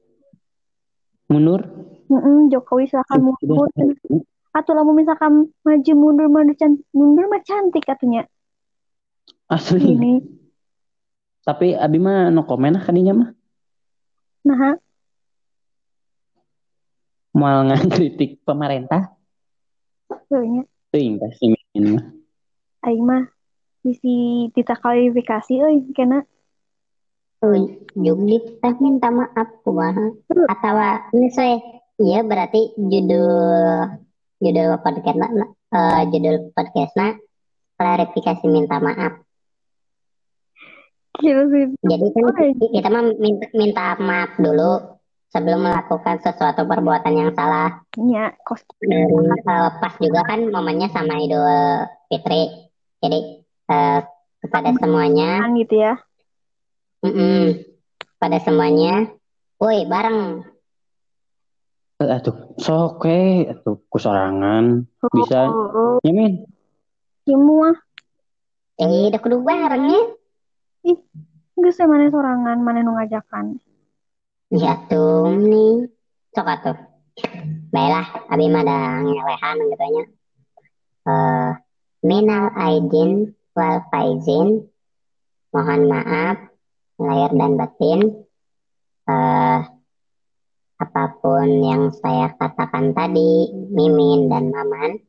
Mundur? 1.30 1.70
Heeh, 2.10 2.38
Jokowi 2.50 2.90
silakan 2.90 3.22
mundur. 3.22 3.70
cenah. 3.78 4.26
Atau 4.58 4.74
lamun 4.74 4.98
misalkan 4.98 5.54
maju 5.62 5.94
mundur 5.94 6.28
mundur 6.28 6.58
cantik, 6.58 6.84
mundur 6.98 7.30
mah 7.30 7.46
cantik 7.46 7.86
katanya. 7.86 8.26
Asli. 9.48 9.96
Ini. 9.96 10.14
Tapi 11.46 11.78
abi 11.78 12.02
mah 12.02 12.34
no 12.34 12.42
komen 12.42 12.82
ah 12.82 12.84
kadinya 12.84 13.14
mah. 13.14 13.30
Nah, 14.50 14.82
Mal 17.32 17.72
ngakritik 17.72 18.44
pemerintah. 18.44 19.16
Soalnya 20.28 20.68
Teuing 20.92 21.16
pasti 21.24 21.56
ini 21.56 21.96
mah. 21.96 22.06
aing 22.84 23.04
mah 23.08 23.24
bisi 23.80 24.48
kita 24.52 24.76
klarifikasi 24.76 25.64
euy 25.64 25.88
kena. 25.96 26.28
Juglit 27.96 28.60
teh 28.60 28.76
minta 28.84 29.08
maaf 29.08 29.64
kumaha? 29.64 30.12
Atau 30.52 30.76
ini 31.16 31.32
saya 31.32 31.58
iya 31.96 32.28
berarti 32.28 32.76
judul 32.76 33.24
judul 34.44 34.68
podcast 34.84 35.20
eh, 35.72 36.02
judul 36.12 36.52
podcastnya 36.52 37.16
klarifikasi 37.80 38.46
minta 38.52 38.78
maaf. 38.84 39.24
Jadi 41.22 42.08
kan 42.12 42.26
kita 42.60 42.90
mah 42.92 43.04
minta, 43.16 43.46
minta 43.56 43.86
maaf 43.96 44.36
dulu 44.36 44.91
sebelum 45.32 45.64
melakukan 45.64 46.20
sesuatu 46.20 46.68
perbuatan 46.68 47.14
yang 47.16 47.32
salah. 47.32 47.80
Nya 47.96 48.36
kos 48.44 48.62
dan 48.84 49.08
eh, 49.08 49.70
pas 49.80 49.94
juga 49.98 50.22
kan 50.28 50.44
momennya 50.52 50.92
sama 50.92 51.18
Idul 51.24 51.48
Fitri. 52.12 52.52
Jadi 53.00 53.20
eh, 53.72 54.00
kepada 54.44 54.70
semuanya. 54.78 55.48
gitu 55.56 55.76
ya. 55.80 55.96
mm-mm, 57.02 57.64
pada 58.20 58.38
semuanya. 58.44 59.10
Woi 59.58 59.88
bareng. 59.88 60.44
Eh, 62.02 62.10
Atuh, 62.12 62.58
sok 62.58 63.06
we, 63.06 63.46
atuh 63.46 63.78
kusorangan. 63.88 64.86
Bisa. 65.14 65.48
Oh, 65.48 65.70
oh, 65.70 65.94
Ya 66.04 66.12
min. 66.12 66.44
semua. 67.24 67.78
Eh 68.82 69.14
udah 69.14 69.22
kudu 69.22 69.46
bareng 69.46 69.86
ya. 69.88 70.02
Geus 71.62 71.78
teh 71.78 71.86
mana 71.86 72.10
sorangan, 72.10 72.58
mana 72.58 72.82
nu 72.82 72.98
ngajakan. 72.98 73.62
Ya 74.52 74.76
tuh 74.92 75.32
nih, 75.32 75.88
sok 76.36 76.44
atuh. 76.44 76.78
Baiklah, 77.72 78.28
abi 78.28 78.52
mah 78.52 78.68
ada 78.68 79.00
ngelehan 79.00 79.56
gitu 79.64 79.86
nya. 79.96 80.04
Eh, 81.08 81.52
minal 82.04 82.52
aidin 82.60 83.32
wal 83.56 83.80
faizin. 83.88 84.68
Mohon 85.56 85.82
maaf 85.88 86.38
lahir 87.00 87.32
dan 87.32 87.56
batin. 87.56 88.00
Eh, 89.08 89.60
apa 90.84 91.04
pun 91.24 91.48
yang 91.64 91.96
saya 91.96 92.36
katakan 92.36 92.92
tadi, 92.92 93.56
Mimin 93.72 94.28
dan 94.28 94.52
Maman. 94.52 95.00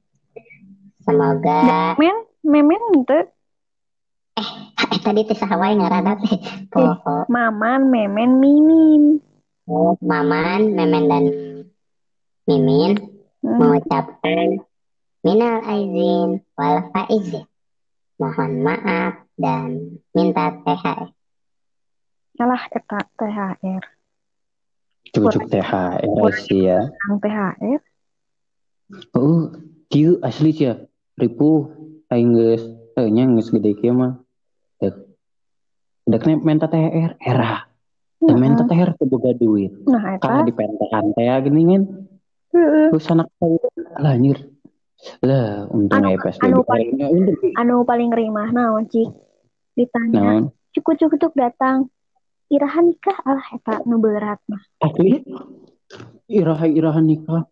Semoga 1.03 1.99
Men, 1.99 2.15
memen 2.47 3.03
teu 3.11 3.27
eh, 4.39 4.49
tadi 5.05 5.27
teh 5.27 5.35
saha 5.35 5.59
wae 5.59 5.75
ngarada 5.75 6.15
teh. 6.15 6.39
Maman, 7.27 7.91
memen, 7.91 8.39
mimin. 8.39 9.32
Oh, 9.73 9.97
Maman, 10.05 10.77
Memen 10.77 11.05
dan 11.09 11.25
Mimin 12.45 12.93
Hmm. 13.43 13.59
mengucapkan 13.59 14.63
minal 15.27 15.67
aizin 15.67 16.47
wal 16.55 16.79
faizin. 16.95 17.47
Mohon 18.23 18.53
maaf 18.63 19.27
dan 19.35 19.99
minta 20.15 20.63
THR. 20.63 21.11
Alah 22.39 22.63
eta 22.71 23.03
THR. 23.19 23.83
Cucuk 25.11 25.51
THR 25.51 26.33
sih 26.39 26.71
ya. 26.71 26.87
Ang 27.11 27.19
THR. 27.19 27.83
Oh, 29.19 29.51
kieu 29.91 30.23
asli 30.23 30.55
sih 30.55 30.71
ya. 30.71 30.79
Ripuh 31.19 31.67
aing 32.15 32.31
geus 32.39 32.63
eh 32.95 33.11
nya 33.11 33.27
geus 33.27 33.51
gede 33.51 33.75
kieu 33.75 33.91
mah. 33.91 34.23
Dek. 34.79 34.95
Dek 36.07 36.23
minta 36.47 36.71
THR 36.71 37.19
era. 37.19 37.72
Minta 38.23 38.63
THR 38.63 38.95
teu 38.95 39.07
boga 39.11 39.35
duit. 39.35 39.73
Nah, 39.91 40.17
Karena 40.23 40.41
eta. 40.43 40.47
di 40.47 40.55
pentekan 40.55 41.05
teh 41.15 41.27
gini 41.43 41.63
kan. 41.67 41.83
Heeh. 42.53 42.87
Terus 42.95 43.07
anak 43.11 43.29
saya 43.37 43.67
lah 43.99 44.13
anjir. 44.15 44.39
Lah, 45.27 45.67
untung 45.67 45.99
Anu- 45.99 46.15
PSBB. 46.15 46.47
anu 46.47 46.59
untung. 46.63 47.37
Anu 47.59 47.75
paling 47.83 48.11
rimah 48.15 48.55
naon 48.55 48.87
cik? 48.87 49.11
Ditanya, 49.75 50.21
Naon? 50.39 50.45
cukup-cukup 50.71 51.35
datang. 51.35 51.91
Iraha 52.47 52.85
nikah 52.85 53.17
alah 53.25 53.47
eta 53.51 53.81
nu 53.89 53.99
berat 53.99 54.39
mah. 54.47 54.61
Asli. 54.79 55.25
Iraha 56.29 56.69
iraha 56.69 57.01
nikah. 57.01 57.49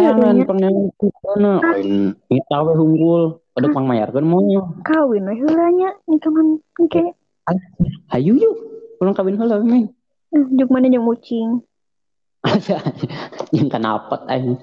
Jangan 0.00 0.40
iya. 0.40 0.46
pengen 0.48 0.74
kana 0.96 1.52
lain 1.60 2.16
kita 2.30 2.56
we 2.64 2.72
hunggul. 2.72 3.44
Ada 3.52 3.68
pangmayarkeun 3.68 4.24
moal. 4.24 4.78
Kawin 4.86 5.28
we 5.28 5.34
heula 5.36 5.66
nya 5.74 5.90
nikah 6.08 6.30
man 6.32 6.62
engke. 6.80 7.12
Hayu 8.08 8.38
yuk. 8.38 8.56
Pulang 8.96 9.12
kawin 9.12 9.36
heula 9.36 9.60
men. 9.60 9.90
Eh, 10.28 10.44
Juk 10.60 10.68
mana 10.68 10.92
jeung 10.92 11.08
mucing. 11.08 11.64
Asa 12.44 12.78
yang 13.56 13.68
kenapa 13.72 14.28
aing. 14.28 14.60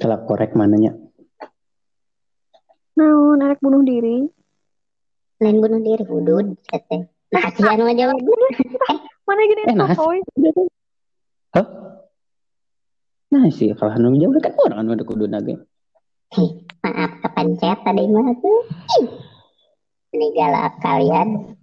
Kalau 0.00 0.18
korek 0.24 0.56
mananya? 0.56 0.96
Naon 2.96 3.44
arek 3.44 3.60
bunuh 3.60 3.84
diri. 3.84 4.24
Lain 5.40 5.56
bunuh 5.60 5.80
diri, 5.80 6.04
hudud. 6.04 6.56
Teh. 6.68 7.02
Nah, 7.30 7.40
kasihan 7.48 7.80
mah 7.84 7.94
jawab. 7.96 8.16
Mana 9.28 9.40
gini 9.46 9.62
Eh, 9.68 9.76
nah. 9.76 9.88
Hah? 11.54 11.66
Nah 13.30 13.46
sih 13.54 13.70
kalau 13.78 13.94
anu 13.94 14.18
jauh 14.18 14.34
kan 14.42 14.50
orang 14.58 14.78
anu 14.82 14.90
ada 14.98 15.06
kudu 15.06 15.30
nage. 15.30 15.54
Maaf, 16.82 17.22
kepencet 17.22 17.78
tadi 17.86 18.10
mah 18.10 18.26
tuh. 18.42 18.60
Ini 20.10 20.26
galak 20.34 20.82
kalian. 20.82 21.54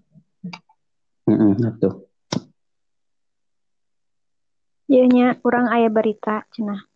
Heeh, 1.27 1.51
atuh. 1.59 2.07
Ieu 4.87 5.03
nya 5.11 5.35
urang 5.43 5.67
aya 5.67 5.91
berita 5.91 6.47
cenah. 6.55 6.87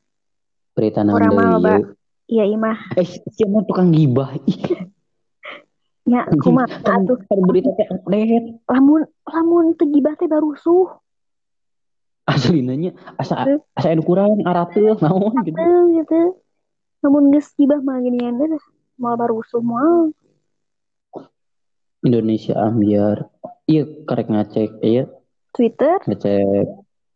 Berita 0.72 1.04
mah 1.04 1.20
deui 1.20 1.36
loba. 1.36 1.76
ieu? 1.76 1.91
Iya 2.32 2.44
imah. 2.48 2.96
Eh, 2.96 3.08
siapa 3.36 3.67
tukang 3.67 3.91
gibah? 3.91 4.32
Nya 6.08 6.32
kumaha 6.39 6.72
kan 6.88 7.04
atuh 7.04 7.20
berita 7.44 7.76
teh 7.76 7.88
update. 7.91 8.63
lamun 8.72 9.04
lamun 9.28 9.76
teu 9.76 9.91
gibah 9.91 10.15
teh 10.15 10.32
barusuh. 10.32 10.96
Asli 12.24 12.63
nanya 12.63 12.96
asa 13.20 13.60
asa 13.76 13.91
anu 13.91 14.08
kurang 14.08 14.39
arateul 14.48 14.96
naon 15.04 15.44
gitu. 15.44 15.60
Gitu. 16.00 16.22
Lamun 17.04 17.36
geus 17.36 17.52
gibah 17.60 17.84
mah 17.84 18.00
ginian 18.00 18.39
teh 18.39 18.48
moal 18.96 19.20
barusuh 19.20 19.60
moal. 19.60 20.15
Indonesia 22.08 22.56
ambiar. 22.56 23.31
Iya 23.71 23.84
karek 24.03 24.27
ngecek 24.27 24.71
iya 24.84 25.03
Twitter 25.55 25.95
ngecek. 26.03 26.67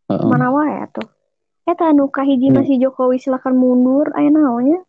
Heeh. 0.05 0.27
mana 0.29 0.53
wae 0.53 0.85
atuh. 0.85 1.07
Eta 1.65 1.89
anu 1.89 2.07
kahiji 2.07 2.47
Hmm. 2.47 2.61
masih 2.61 2.77
Jokowi 2.79 3.17
silakan 3.17 3.57
mundur 3.57 4.13
aya 4.13 4.29
naonnya. 4.29 4.79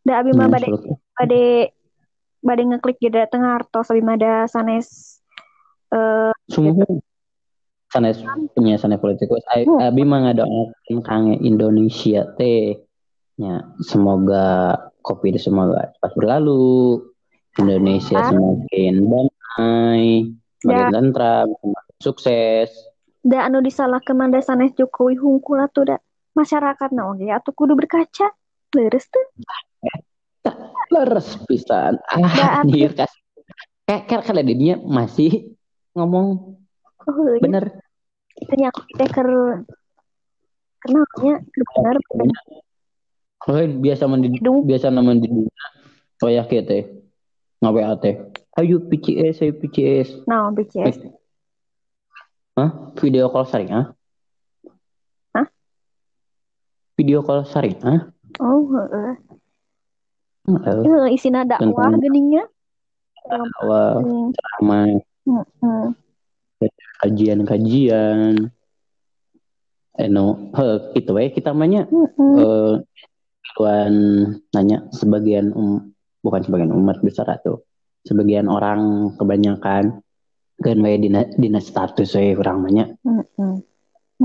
Da 0.00 0.18
abi 0.18 0.32
mah 0.32 0.48
bade 0.48 0.66
surat- 0.66 0.96
bade 1.14 1.44
bade 2.40 2.62
ngeklik 2.64 2.96
jeda 2.98 3.28
tengah 3.28 3.54
artos 3.54 3.86
abi 3.86 4.00
mah 4.00 4.16
da 4.16 4.48
sanes 4.48 5.20
eh 5.92 6.32
Sumuh 6.48 6.72
sanes 7.86 8.24
punya 8.50 8.80
sanes 8.80 8.96
politikus. 8.96 9.44
Ai- 9.46 9.68
Hmm. 9.68 9.78
Abi 9.78 10.02
mah 10.02 10.24
ngadoakeun 10.24 11.04
kange 11.04 11.36
Indonesia 11.38 12.24
teh. 12.34 12.80
Ya, 13.36 13.60
semoga 13.80 14.76
Covid 15.00 15.36
semoga 15.36 15.92
cepat 15.94 16.12
berlalu. 16.12 17.00
Indonesia 17.56 18.16
Ah. 18.16 18.28
semakin 18.30 18.94
damai, 19.04 20.32
Ya. 20.60 20.92
tentram, 20.92 21.56
semakin 21.56 21.96
sukses. 22.04 22.68
da 23.20 23.48
anu 23.48 23.60
disalahkeun 23.60 24.16
mah 24.16 24.28
da 24.32 24.40
sanes 24.40 24.72
Jokowi 24.76 25.16
hungkul 25.16 25.60
atuh 25.60 25.84
da 25.84 25.96
masyarakat 26.36 26.88
na 26.92 27.12
oge 27.12 27.28
atuh 27.28 27.52
kudu 27.52 27.76
berkaca. 27.76 28.32
Leres 28.76 29.08
tuh. 29.10 29.24
Leres 30.92 31.36
pisan. 31.48 31.96
Da, 31.96 32.20
Ah, 32.24 32.60
anjir 32.64 32.92
kasih. 32.96 33.20
Kayak 33.84 34.02
kayak 34.06 34.24
kalian 34.24 34.56
dia 34.56 34.74
masih 34.78 35.52
ngomong 35.98 36.54
Oh, 37.08 37.26
iya. 37.34 37.42
bener. 37.42 37.64
Tanya 38.46 38.68
aku 38.70 38.80
teh 38.94 39.08
keur 39.08 39.30
Kenalnya 40.80 41.34
benar 41.76 41.96
Oh, 43.48 43.56
biasa 43.56 44.04
mandi 44.04 44.36
biasa 44.40 44.92
nama 44.92 45.16
di 45.16 45.28
Oh 46.20 46.28
ya 46.28 46.44
teh. 46.44 46.84
Ngawe 47.64 47.80
teh. 48.04 48.14
Ayo 48.60 48.76
PCS, 48.84 49.40
ayo 49.40 49.56
PCS. 49.56 50.08
nah 50.28 50.52
BCS. 50.52 51.00
Hah? 52.60 52.92
Video 53.00 53.32
call 53.32 53.48
sering, 53.48 53.72
ah? 53.72 53.96
Hah? 55.32 55.46
Video 56.92 57.24
call 57.24 57.48
sering, 57.48 57.80
ah? 57.80 58.12
Oh, 58.36 58.68
heeh. 58.68 59.12
Heeh. 60.44 60.80
Eh, 60.84 61.08
isina 61.16 61.48
dakwah 61.48 61.88
Tentang- 61.88 62.04
geningnya. 62.04 62.44
Hmm, 63.30 64.32
sama 64.34 64.78
hmm, 65.24 65.44
hmm. 65.62 65.86
kajian-kajian. 67.00 68.50
Eh 69.94 70.08
no, 70.08 70.50
heh, 70.52 70.76
gitu 70.96 71.12
we 71.12 71.28
kita 71.28 71.52
namanya 71.52 71.84
Hmm, 71.88 72.08
hmm. 72.16 72.36
eh 72.40 72.72
tuan 73.54 73.92
nanya 74.50 74.88
sebagian 74.90 75.52
um, 75.52 75.92
bukan 76.24 76.40
sebagian 76.42 76.72
umat 76.72 76.98
besar 77.04 77.28
atau 77.28 77.60
sebagian 78.02 78.46
orang 78.46 79.12
kebanyakan 79.14 80.00
kan 80.60 80.76
we 80.78 80.92
dina, 80.96 81.24
dina 81.34 81.58
status 81.58 82.12
we 82.14 82.32
orang 82.34 82.60
banyak 82.62 82.88
Hmm, 83.00 83.24
hmm. 83.36 83.56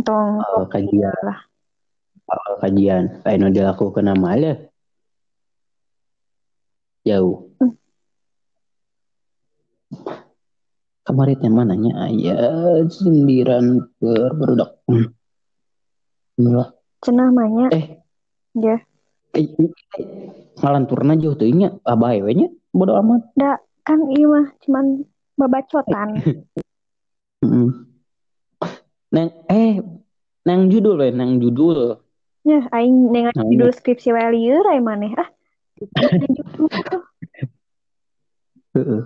Tong 0.03 0.43
eh, 0.43 0.65
kajian 0.67 1.15
lah. 1.23 1.39
eh, 2.25 2.55
kajian 2.59 3.03
anu 3.23 3.47
dilakukan 3.49 4.05
nama 4.05 4.27
aja 4.33 4.53
jauh 7.03 7.51
Hmm. 7.55 7.71
kemarin 11.05 11.39
yang 11.39 11.55
mananya 11.55 11.91
ayah 12.09 12.41
sindiran 12.89 13.87
per 13.95 14.33
berudak 14.33 14.71
hmm. 14.89 15.07
Gila. 16.35 16.67
Cenah 16.99 17.31
manya. 17.31 17.71
eh 17.71 18.03
Ya. 18.51 18.79
eh, 19.31 19.47
eh, 19.47 19.71
ngalanturna 20.59 21.15
jauh 21.15 21.35
tuh 21.35 21.47
nya 21.47 21.75
abah 21.83 22.11
we 22.19 22.31
nya 22.33 22.47
bodo 22.71 22.95
amat 22.99 23.23
Da, 23.35 23.55
kan 23.85 23.99
iya 24.09 24.25
mah 24.25 24.49
cuman 24.65 24.85
babacotan. 25.37 26.09
Neng 29.15 29.29
eh 29.47 29.79
nang 30.43 30.67
judul 30.67 30.99
we 30.99 31.13
nang 31.13 31.39
judul. 31.39 32.01
Ya, 32.45 32.61
aing 32.73 33.09
Nah, 33.09 33.31
judul 33.33 33.73
skripsi 33.73 34.11
wae 34.13 34.29
lieur 34.33 34.65
aya 34.67 34.81
maneh. 34.81 35.13
Ah. 35.15 35.29
Heeh. 38.75 39.01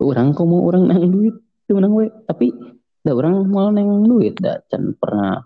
Orang 0.00 0.34
kok 0.34 0.48
mau 0.48 0.66
orang 0.66 0.88
nang 0.88 1.12
duit? 1.12 1.36
Itu 1.64 1.76
menang 1.78 1.94
we. 1.94 2.10
Tapi 2.26 2.50
da 3.04 3.14
orang 3.14 3.46
mau 3.46 3.70
nang 3.70 4.02
duit. 4.08 4.34
Da 4.40 4.58
can 4.66 4.96
pernah 4.96 5.44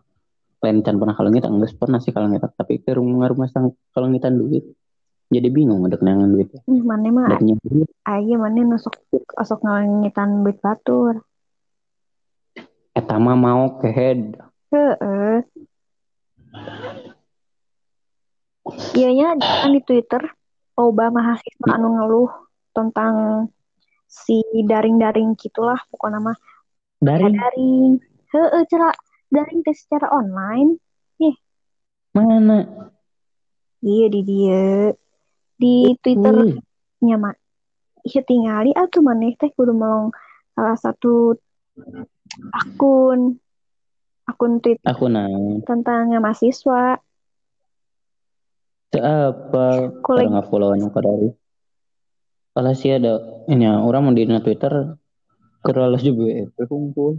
lain 0.64 0.80
can 0.80 0.96
pernah 0.96 1.12
kalau 1.12 1.28
kita 1.28 1.52
enggak 1.52 1.76
pernah 1.76 2.00
sih 2.00 2.08
kalau 2.08 2.32
kita 2.32 2.48
tapi 2.56 2.80
ke 2.80 2.96
rumah 2.96 3.28
rumah 3.28 3.44
sang 3.52 3.76
kalau 3.92 4.08
kita 4.08 4.32
duit 4.32 4.64
jadi 5.34 5.48
bingung 5.50 5.82
ada 5.86 5.98
nang 6.02 6.30
duit. 6.30 6.50
Ih, 6.70 6.82
maneh 6.86 7.10
mah? 7.10 7.34
Ada 7.34 7.54
duit. 7.66 7.88
Aya 8.06 8.34
maneh 8.38 8.62
nusuk 8.62 8.94
osok 9.34 9.60
ngalengitan 9.66 10.46
duit 10.46 10.58
batur. 10.62 11.22
eta 12.94 13.18
mah 13.18 13.34
mau 13.34 13.82
ke 13.82 13.90
head. 13.90 14.38
Heeh. 14.70 15.42
Iya 18.94 19.08
nya 19.12 19.26
kan 19.34 19.70
di 19.74 19.82
Twitter 19.82 20.22
loba 20.78 21.10
mahasiswa 21.10 21.68
anu 21.74 22.00
ngeluh 22.00 22.32
tentang 22.72 23.46
si 24.06 24.40
daring-daring 24.64 25.34
gitulah 25.34 25.78
pokoknya 25.90 26.22
mah. 26.22 26.38
Dari 27.02 27.28
daring. 27.34 27.98
Heeh, 28.30 28.62
cara 28.70 28.94
daring 29.28 29.60
teh 29.66 29.74
secara 29.74 30.08
online. 30.14 30.78
mana? 32.14 32.62
Iya 33.82 34.06
di 34.06 34.20
dia 34.22 34.94
di 35.58 35.94
Twitter 36.02 36.60
nya 37.04 37.16
mah 37.20 37.34
Iya 38.04 38.20
tingali 38.20 38.76
atuh 38.76 39.00
maneh 39.00 39.32
teh 39.40 39.48
kudu 39.56 39.72
melong 39.72 40.12
salah 40.52 40.76
satu 40.76 41.32
akun 42.52 43.40
akun 44.28 44.60
tweet 44.60 44.76
aku 44.84 45.08
nang 45.08 45.64
tentang 45.64 46.12
mahasiswa. 46.20 47.00
Apa? 48.94 49.66
Kalau 50.04 50.20
nggak 50.20 50.46
follow 50.52 50.76
anu 50.76 50.92
kadari 50.92 51.32
kalau 52.54 52.70
sih 52.70 52.94
ada 52.94 53.18
ini 53.50 53.66
ya, 53.66 53.82
orang 53.82 54.06
mau 54.06 54.14
di 54.14 54.28
Twitter 54.28 54.94
keralas 55.64 56.06
juga 56.06 56.44
eh 56.44 56.46
kumpul 56.68 57.18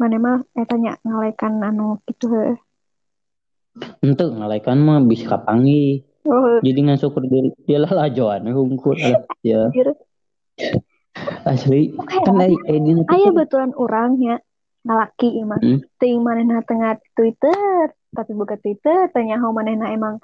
mana 0.00 0.16
mah 0.18 0.38
eta 0.56 0.74
nya 0.80 0.96
ngalekan 1.04 1.62
anu 1.62 2.00
gitu 2.08 2.32
heuh. 2.32 2.58
Ente 4.00 4.24
ngalaikan 4.24 4.80
mah 4.80 5.04
bisa 5.04 5.36
kapangi. 5.36 6.00
Oh, 6.26 6.58
Jadi 6.58 6.78
ngan 6.82 6.98
syukur 6.98 7.22
dia, 7.24 7.54
dia 7.64 7.78
lah 7.78 7.92
lajoan 7.94 8.50
hungkul 8.50 8.98
alah 8.98 9.22
ya 9.46 9.70
asli 11.46 11.94
Oke, 11.96 12.18
kan 12.26 12.34
Aya 12.36 12.50
Twitter. 13.06 13.32
betulan 13.32 13.70
orangnya 13.78 14.34
ngalaki 14.82 15.28
imah. 15.42 15.58
Hmm. 15.58 15.80
Ting 15.98 16.22
manehna 16.22 16.62
tengah 16.62 16.98
Twitter, 17.14 17.90
tapi 18.14 18.32
buka 18.34 18.54
Twitter 18.58 19.10
tanya 19.10 19.38
how 19.38 19.50
manehna 19.50 19.90
emang 19.90 20.18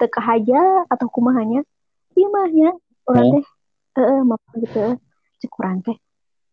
teu 0.00 0.08
kahaja 0.08 0.88
atau 0.88 1.06
kumahanya. 1.12 1.64
Ieu 2.16 2.28
mah 2.28 2.48
nya 2.52 2.70
urang 3.08 3.26
Oh. 3.26 3.32
teh 3.36 3.44
heeh 4.00 4.20
mah 4.24 4.38
gitu. 4.56 4.84
Cek 5.40 5.52
teh 5.84 5.98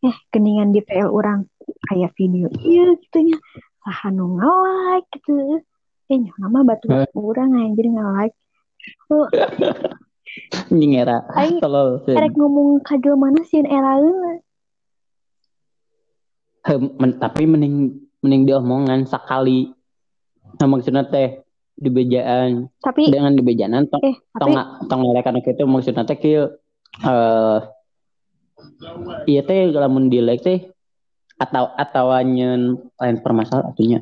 eh 0.06 0.15
geningan 0.32 0.71
di 0.71 0.80
TL 0.80 1.10
urang 1.10 1.50
kayak 1.89 2.13
video 2.13 2.47
iya 2.62 2.93
gitu 3.02 3.17
nya 3.26 3.38
saha 3.84 4.13
nu 4.13 4.38
nge-like 4.38 5.08
gitu. 5.19 5.60
Eh 6.08 6.17
nya 6.21 6.32
mah 6.38 6.63
batu 6.63 6.88
Hah? 6.91 7.08
urang 7.15 7.56
anjir 7.56 7.88
nge-like. 7.88 8.36
Oh, 9.08 9.26
anjing 10.69 10.93
era 11.00 11.23
tolol 11.63 12.04
erek 12.06 12.36
ngomong 12.38 12.84
kagel 12.86 13.17
mana 13.17 13.41
sih 13.47 13.63
eraeun 13.63 14.43
Hem, 16.67 17.00
men- 17.00 17.15
tapi 17.15 17.47
mending 17.47 17.95
mending 18.19 18.43
diomongan 18.43 19.08
sekali. 19.08 19.71
Nah, 20.60 20.67
maksudnya 20.67 21.08
teh 21.08 21.39
di 21.80 21.88
bejaan. 21.88 22.67
Tapi 22.84 23.08
dengan 23.08 23.32
di 23.32 23.39
bejaan 23.39 23.88
tong 23.88 24.04
eh 24.04 24.19
tong 24.36 24.52
tong 24.91 25.02
itu 25.39 25.63
maksudnya 25.63 26.04
teh 26.04 26.19
kieu 26.19 26.43
eh 27.08 27.60
iya 29.32 29.41
teh 29.47 29.71
lamun 29.71 30.12
di 30.12 30.19
like 30.19 30.43
teh 30.43 30.67
atau 31.39 31.71
atau 31.71 32.12
nyen 32.28 32.76
lain 33.00 33.17
permasalahan 33.23 33.71
atunya. 33.71 34.00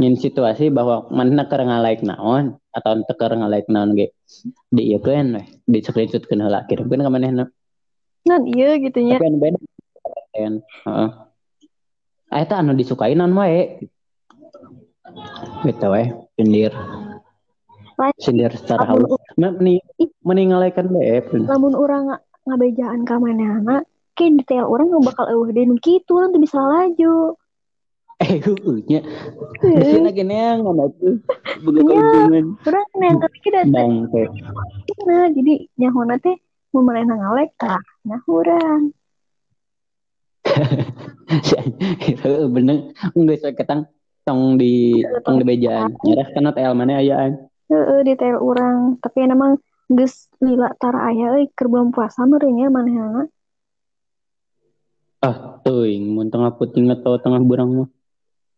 Nyen 0.00 0.16
situasi 0.16 0.72
bahwa 0.72 1.12
mana 1.12 1.44
keur 1.44 1.60
like 1.84 2.00
naon 2.00 2.56
atau 2.76 2.92
keur 3.16 3.32
like 3.48 3.68
naon 3.72 3.96
ge 3.96 4.12
di 4.68 4.92
ieu 4.92 5.00
kan 5.00 5.40
weh. 5.40 5.46
Di 5.64 5.80
screenshotkeun 5.80 6.44
heula 6.44 6.68
kirimkeun 6.68 7.00
ka 7.00 7.10
manehna 7.10 7.48
nan 8.26 8.42
iya 8.44 8.76
gitu 8.76 8.98
nya 9.00 9.16
tapi 9.16 9.32
anu 9.32 9.38
beda. 9.40 9.58
Kan 10.36 10.54
heeh. 10.60 11.10
Ah 12.28 12.38
eta 12.44 12.60
anu 12.60 12.76
disukai 12.76 13.16
naon 13.16 13.32
wae. 13.32 13.80
Gitu 15.64 15.86
weh 15.88 16.06
sindir. 16.36 16.72
Sindir 18.20 18.52
secara 18.52 18.84
halus. 18.84 19.16
mending 19.40 19.80
mending 20.24 20.52
ngalekan 20.52 20.88
bae 20.92 21.20
lamun 21.48 21.72
orang 21.76 22.12
nga- 22.12 22.22
ngabejaan 22.48 23.04
ka 23.04 23.16
manehna 23.20 23.84
kayak 24.16 24.40
detail 24.40 24.64
orang 24.68 24.88
bakal 25.04 25.28
eueuh 25.28 25.52
deui 25.52 25.76
kitu 25.80 26.16
urang 26.16 26.32
teu 26.32 26.40
bisa 26.40 26.56
laju 26.56 27.36
Eh, 28.16 28.40
nya. 28.88 29.00
Di 29.60 29.84
sini 29.84 30.08
gini 30.16 30.32
yang 30.32 30.64
mana 30.64 30.88
tuh? 30.96 31.20
Begitu 31.60 31.84
Iya. 31.84 32.00
hubungan. 32.00 32.44
urang 32.64 32.88
neng 32.96 33.16
tapi 33.20 33.36
kita 33.44 33.60
nah 35.06 35.26
jadi 35.30 35.54
nyahona 35.76 36.16
teh 36.18 36.34
mun 36.72 36.82
manehna 36.86 37.14
ngalek 37.18 37.50
tah 37.58 37.78
nah 38.06 38.18
urang 38.26 38.90
Heeh, 42.22 42.46
bener. 42.48 42.94
Enggak 43.12 43.38
saya 43.42 43.52
ketang 43.54 43.80
tong 44.22 44.56
di 44.56 45.02
tong 45.26 45.42
di 45.42 45.44
bejaan. 45.46 45.94
Nyerah 46.06 46.28
kana 46.32 46.50
teh 46.54 46.64
mana 46.72 47.02
ayaan. 47.02 47.50
heeh 47.66 48.00
detail 48.06 48.38
urang 48.38 48.94
tapi 49.02 49.26
emang 49.26 49.58
geus 49.90 50.30
lila 50.38 50.70
tara 50.78 51.10
aya 51.10 51.34
euy 51.34 51.50
keur 51.50 51.66
bulan 51.66 51.90
puasa 51.90 52.22
meureun 52.22 52.54
nya 52.54 52.70
manehna 52.70 53.26
Ah, 55.18 55.58
teuing 55.66 56.14
mun 56.14 56.30
tengah 56.30 56.54
puting 56.54 56.86
atau 56.94 57.18
tengah 57.18 57.42
burang 57.42 57.70
mah. 57.74 57.88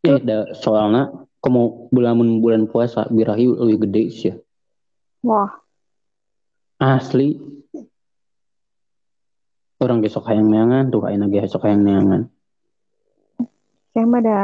Eh, 0.08 0.20
da 0.24 0.48
soalna 0.56 1.12
komo 1.38 1.92
bulan 1.92 2.16
mun 2.16 2.40
bulan 2.40 2.64
puasa 2.64 3.04
birahi 3.12 3.44
lebih 3.44 3.84
gede 3.84 4.02
sih. 4.08 4.34
wah 5.20 5.52
Asli. 6.78 7.34
Orang 9.78 9.98
besok 10.00 10.26
hayang 10.26 10.48
neangan 10.48 10.90
tuh 10.90 11.06
ayeuna 11.06 11.26
ge 11.26 11.38
besok 11.42 11.66
hayang 11.66 11.82
neangan. 11.84 12.22
saya 13.90 14.06
mah 14.06 14.20
ada 14.22 14.38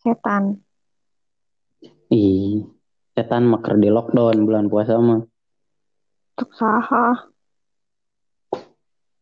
setan 0.00 0.42
Ih, 2.08 2.64
setan 3.12 3.44
maker 3.44 3.76
di 3.76 3.88
lockdown 3.88 4.44
bulan 4.44 4.66
puasa 4.66 4.96
mah. 4.96 5.24
untuk 6.34 6.50
saha 6.56 7.28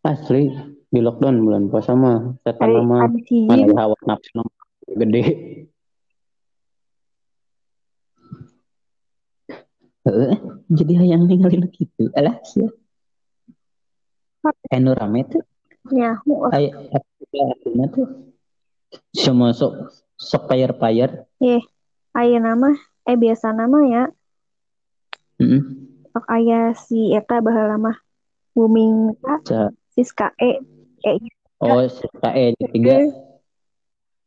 Asli 0.03 0.49
di 0.87 1.01
lockdown 1.03 1.37
bulan 1.43 1.65
puasa 1.67 1.93
mah 1.93 2.39
setan 2.43 2.71
mah 2.83 3.07
mana 3.51 3.75
hawa 3.77 3.97
nafsu 4.07 4.39
nama 4.39 4.62
gede. 4.87 5.23
Heeh, 10.03 10.35
jadi 10.67 10.93
hayang 10.99 11.31
ninggalin 11.31 11.71
gitu. 11.71 12.11
Alah 12.19 12.43
sia. 12.43 12.67
Anu 14.75 14.91
rame 14.99 15.23
tuh. 15.31 15.47
Ya 15.95 16.19
ay 16.51 16.75
tuh. 17.95 18.35
Semua 19.15 19.55
sok 19.55 19.95
sok 20.19 20.51
payar 20.51 20.75
payar 20.77 21.27
eh 21.43 21.63
ayo 22.19 22.37
nama 22.43 22.75
eh 23.07 23.15
biasa 23.15 23.55
nama 23.55 23.79
ya. 23.87 24.05
Mm 25.39 25.47
-hmm. 25.47 25.63
sok 26.11 26.27
ayah 26.35 26.75
si 26.75 27.15
eta 27.15 27.39
bahala 27.39 27.79
mah. 27.79 27.97
Booming 28.59 29.15
siska 29.95 30.35
e. 30.37 30.61
E 31.07 31.11
oh 31.63 31.87
siska 31.87 32.35
e 32.35 32.59
tiga. 32.59 33.07
E. 33.07 33.32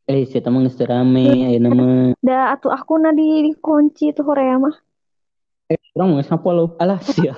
Eh, 0.06 0.30
si 0.30 0.38
teman 0.38 0.70
geus 0.70 0.78
rame, 0.86 1.50
ayo 1.50 1.58
nama. 1.58 2.14
da 2.22 2.54
atuh 2.54 2.70
akuna 2.70 3.10
di 3.10 3.42
dikunci 3.50 4.14
tuh 4.14 4.22
Korea 4.22 4.62
mah. 4.62 4.78
Eh, 5.66 5.82
orang 5.98 6.22
mau 6.22 6.54
lo? 6.54 6.78
Alah 6.78 7.02
sih. 7.10 7.34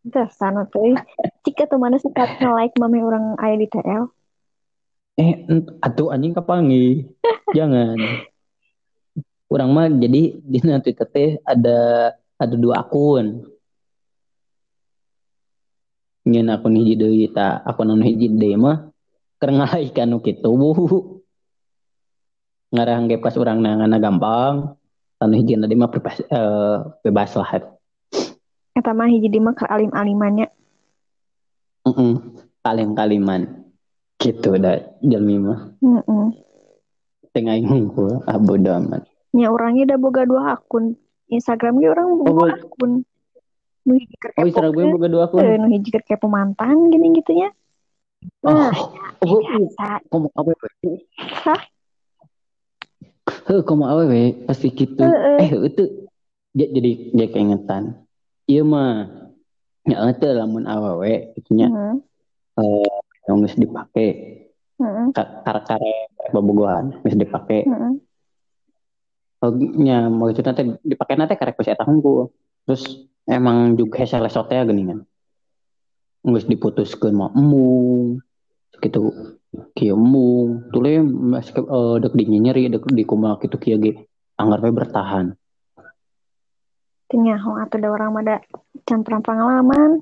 Dah 0.00 0.24
sana 0.32 0.64
tuh. 0.72 0.96
Jika 1.44 1.68
tuh 1.68 1.76
mana 1.76 2.00
sekat 2.00 2.40
nge-like 2.40 2.80
mame 2.80 3.04
orang 3.04 3.36
aya 3.36 3.60
di 3.60 3.68
TL. 3.68 4.08
Eh, 5.20 5.44
atuh 5.84 6.16
anjing 6.16 6.32
kapangi. 6.32 7.12
Jangan. 7.56 8.00
Orang 9.52 9.76
mah 9.76 9.92
jadi 9.92 10.32
di 10.40 10.58
nanti 10.64 10.96
teh 10.96 11.36
ada 11.44 12.16
ada 12.40 12.54
dua 12.56 12.88
akun. 12.88 13.52
Nyen 16.24 16.48
akun 16.48 16.72
hiji 16.72 16.96
deui 16.96 17.28
ta, 17.28 17.60
akun 17.68 17.92
anu 17.92 18.00
hiji 18.00 18.32
deui 18.32 18.56
mah 18.56 18.88
keur 19.36 19.52
ngalaikan 19.52 20.08
nu 20.08 20.24
kitu. 20.24 20.48
Ngarang 22.72 23.04
ge 23.06 23.20
pas 23.20 23.36
urang 23.36 23.60
nangana 23.60 24.00
gampang. 24.00 24.74
Anu 25.20 25.38
hiji 25.38 25.54
tadi 25.54 25.76
mah 25.76 25.86
bebas, 25.86 26.18
eh, 26.18 26.76
bebas 27.04 27.30
lah. 27.38 27.50
Eta 28.74 28.90
mah 28.90 29.06
hiji 29.06 29.28
di 29.28 29.38
mah 29.38 29.54
ke 29.54 29.68
alim-alimannya. 29.68 30.48
Heeh. 31.86 32.12
Kalim-kaliman. 32.62 33.42
Gitu 34.18 34.50
dah 34.56 34.80
jalmi 34.98 35.36
mah. 35.38 35.60
Heeh. 35.78 36.26
Tengah 37.32 37.54
ngungkul, 37.60 38.24
ah 38.26 38.36
bodo 38.36 38.70
amat. 38.76 39.02
Nya 39.32 39.48
orangnya 39.48 39.88
udah 39.88 39.98
boga 39.98 40.22
dua 40.26 40.42
akun. 40.52 40.96
Instagram 41.32 41.80
ge 41.80 41.88
orang 41.88 42.08
boga 42.20 42.44
Oh, 42.44 42.48
akun. 42.50 42.90
Nu 43.82 43.92
hiji 43.96 44.14
keur 44.20 44.32
Oh, 44.36 44.44
Instagram 44.44 44.72
gue 44.74 44.84
boga 44.92 45.08
dua 45.08 45.22
akun. 45.26 45.40
nu 45.40 45.68
hiji 45.70 45.88
keur 45.88 46.04
kepo 46.04 46.26
mantan 46.28 46.92
gini 46.92 47.14
gitunya. 47.16 47.48
Oh, 48.44 48.52
Nah, 48.52 48.70
oh, 49.22 49.40
biasa. 49.40 50.02
ngomong 50.12 50.30
apa 50.34 50.50
Hah? 50.52 51.56
Heh, 51.56 51.60
ngomong 53.46 53.88
apa 53.88 54.02
we? 54.06 54.46
Pasti 54.46 54.70
gitu. 54.70 55.02
Eh, 55.40 55.50
itu 55.50 55.82
jadi 56.52 56.70
jadi 56.76 56.90
dia 57.16 57.26
keingetan. 57.32 58.04
Iya 58.46 58.62
mah, 58.66 59.08
ya 59.86 60.02
itu 60.10 60.26
lamun 60.34 60.66
awewe 60.66 61.34
itunya 61.38 61.70
Heeh. 61.70 61.94
eh 62.58 62.90
yang 63.30 63.38
geus 63.42 63.54
dipake 63.54 64.08
Heeh. 64.82 65.06
kare-kare 65.14 66.10
bobogohan 66.34 66.98
geus 67.02 67.16
dipake. 67.18 67.66
Heeh. 67.66 67.92
Oh, 69.42 69.50
nya 69.58 70.06
maksudnya 70.06 70.54
teh 70.54 70.78
dipake 70.86 71.18
nate 71.18 71.34
karek 71.34 71.58
geus 71.58 71.70
eta 71.70 71.82
hungkul. 71.86 72.30
Terus 72.66 73.10
emang 73.26 73.74
juga 73.74 74.02
hese 74.02 74.18
lesot 74.22 74.46
teh 74.46 74.58
geuningan. 74.62 75.02
Geus 76.22 76.46
diputuskeun 76.46 77.14
mah 77.14 77.30
embung. 77.34 78.22
Gitu 78.82 79.10
kieu 79.76 79.96
embung. 79.96 80.68
Tule 80.72 81.04
masih 81.04 81.52
eh, 81.60 81.96
dek 82.00 82.14
di 82.16 82.24
nyeri 82.28 82.72
dek 82.72 82.88
di 82.88 83.04
kumaha 83.04 83.36
kitu 83.40 83.56
kieu 83.60 83.78
ge. 83.78 83.92
Anggar 84.40 84.64
we 84.64 84.72
bertahan. 84.72 85.36
Oh 87.12 87.56
atau 87.60 87.76
ada 87.76 87.88
orang 87.92 88.24
ada 88.24 88.40
campuran 88.88 89.20
pengalaman. 89.20 90.00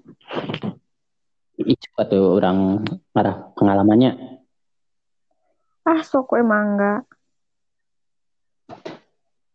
Ih, 1.58 1.74
coba 1.74 2.02
tuh 2.06 2.38
orang 2.38 2.86
marah 3.10 3.50
pengalamannya. 3.58 4.14
Ah, 5.82 6.00
sok 6.06 6.38
emang 6.38 6.78
enggak. 6.78 7.02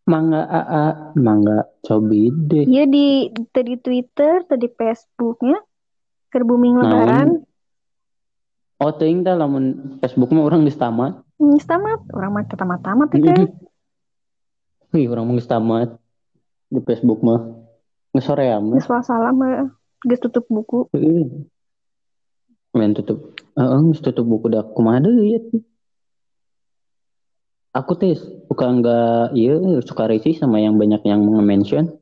Mangga 0.05 0.45
AA, 0.45 0.85
mangga 1.17 1.65
cobi 1.81 2.29
deh. 2.29 2.67
Iya 2.67 2.85
di 2.85 3.31
tadi 3.49 3.79
Twitter, 3.79 4.45
tadi 4.45 4.67
Facebooknya, 4.69 5.57
ke 6.29 6.43
booming 6.43 6.77
Naon? 6.77 6.83
lebaran. 6.83 7.29
Oh, 8.75 8.91
teuing 8.91 9.23
tah 9.23 9.39
lamun 9.39 9.95
Facebook 10.03 10.35
mah 10.35 10.43
orang 10.43 10.67
geus 10.67 10.75
tamat. 10.75 11.23
Hmm, 11.39 11.55
tamat, 11.63 11.99
orang 12.11 12.31
mah 12.35 12.43
tamat-tamat 12.43 13.07
itu. 13.15 13.31
Wih, 14.91 15.07
orang 15.07 15.23
mah 15.31 15.33
geus 15.39 15.47
tamat. 15.47 15.89
Di 16.67 16.79
Facebook 16.83 17.23
mah. 17.23 17.39
Geus 18.11 18.27
soream. 18.27 18.75
Geus 18.75 18.87
salam 19.07 19.39
eh, 19.47 19.71
geus 20.03 20.19
tutup 20.19 20.43
buku. 20.51 20.91
Main 22.75 22.91
tutup. 22.91 23.39
Heeh, 23.55 23.79
geus 23.87 24.03
tutup 24.03 24.27
buku 24.27 24.51
dah 24.51 24.67
kumaha 24.75 25.07
deui 25.07 25.39
atuh. 25.39 25.63
Aku 27.75 27.91
teh 27.99 28.15
suka 28.47 28.71
enggak 28.71 29.35
iya 29.35 29.59
suka 29.83 30.07
risih 30.07 30.31
sama 30.39 30.63
yang 30.63 30.79
banyak 30.79 31.03
yang 31.03 31.19
mention 31.43 31.99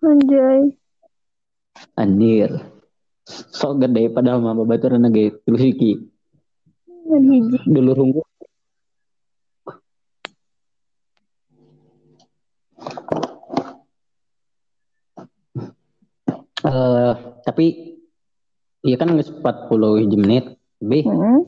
Anjay. 0.00 0.72
anjir. 1.92 2.75
Sok 3.26 3.82
gede 3.82 4.06
padahal 4.14 4.38
mah 4.38 4.54
babaturan 4.54 5.10
ge 5.10 5.34
terus 5.42 5.62
iki. 5.66 5.98
Hiji. 7.10 7.58
Dulu 7.66 7.90
runggu. 7.90 8.22
Eh, 16.66 17.12
tapi 17.46 17.66
iya 18.82 18.96
kan 18.98 19.14
geus 19.14 19.30
40 19.30 20.02
hiji 20.02 20.16
menit 20.18 20.44
lebih 20.82 21.06
Heeh. 21.06 21.38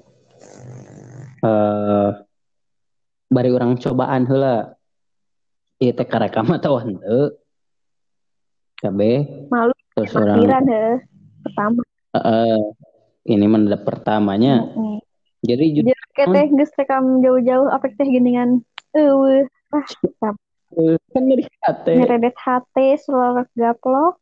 eh 1.43 2.11
bari 3.31 3.51
orang 3.55 3.79
cobaan 3.79 4.27
heula. 4.27 4.75
Ieu 5.79 5.95
teh 5.95 6.07
karekam 6.07 6.51
atau 6.51 6.79
henteu. 6.83 7.39
Kabe 8.79 9.47
Malu 9.51 9.75
terus 9.95 10.15
orang 10.15 10.39
pikiran. 10.43 10.63
Pertama. 11.45 11.81
eh 12.17 12.65
ini 13.29 13.47
mendadak 13.47 13.85
pertamanya. 13.85 14.65
Jadi 15.45 15.65
judul 15.79 15.93
Jadi 15.93 16.13
kayak 16.17 16.29
teh 16.35 16.47
geus 16.57 16.73
rekam 16.75 17.21
jauh-jauh 17.23 17.69
apa 17.71 17.87
teh 17.95 18.09
geningan 18.09 18.65
eueuh 18.97 19.47
ah 19.71 19.85
kan 21.15 21.23
nyeri 21.25 21.45
hati. 21.65 21.97
nyeredet 21.97 22.37
hate 22.37 22.99
selorok 23.01 23.49
gaplok. 23.55 24.19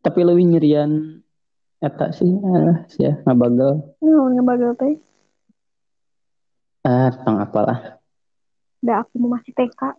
Tapi 0.00 0.20
lebih 0.24 0.56
nyerian 0.56 1.20
eta 1.80 2.12
sih 2.16 2.30
ah, 2.44 2.84
sih 2.88 3.08
ya 3.08 3.20
ngabagel. 3.28 3.84
Naon 4.00 4.40
ngebagel 4.40 4.72
teh. 4.78 4.94
Ah, 6.80 7.12
tentang 7.12 7.44
apalah. 7.44 8.00
Da 8.80 9.04
aku 9.04 9.20
mau 9.20 9.36
masih 9.36 9.52
TK. 9.52 9.92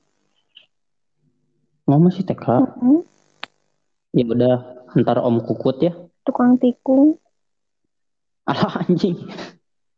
Ngomong 1.86 2.10
sih 2.10 2.26
TK. 2.26 2.46
Heeh. 2.50 3.00
Ya 4.18 4.26
udah, 4.28 4.58
ntar 4.98 5.24
Om 5.24 5.44
Kukut 5.44 5.80
ya. 5.80 5.94
Tukang 6.28 6.60
tikung. 6.60 7.18
Alah 8.46 8.84
anjing. 8.84 9.16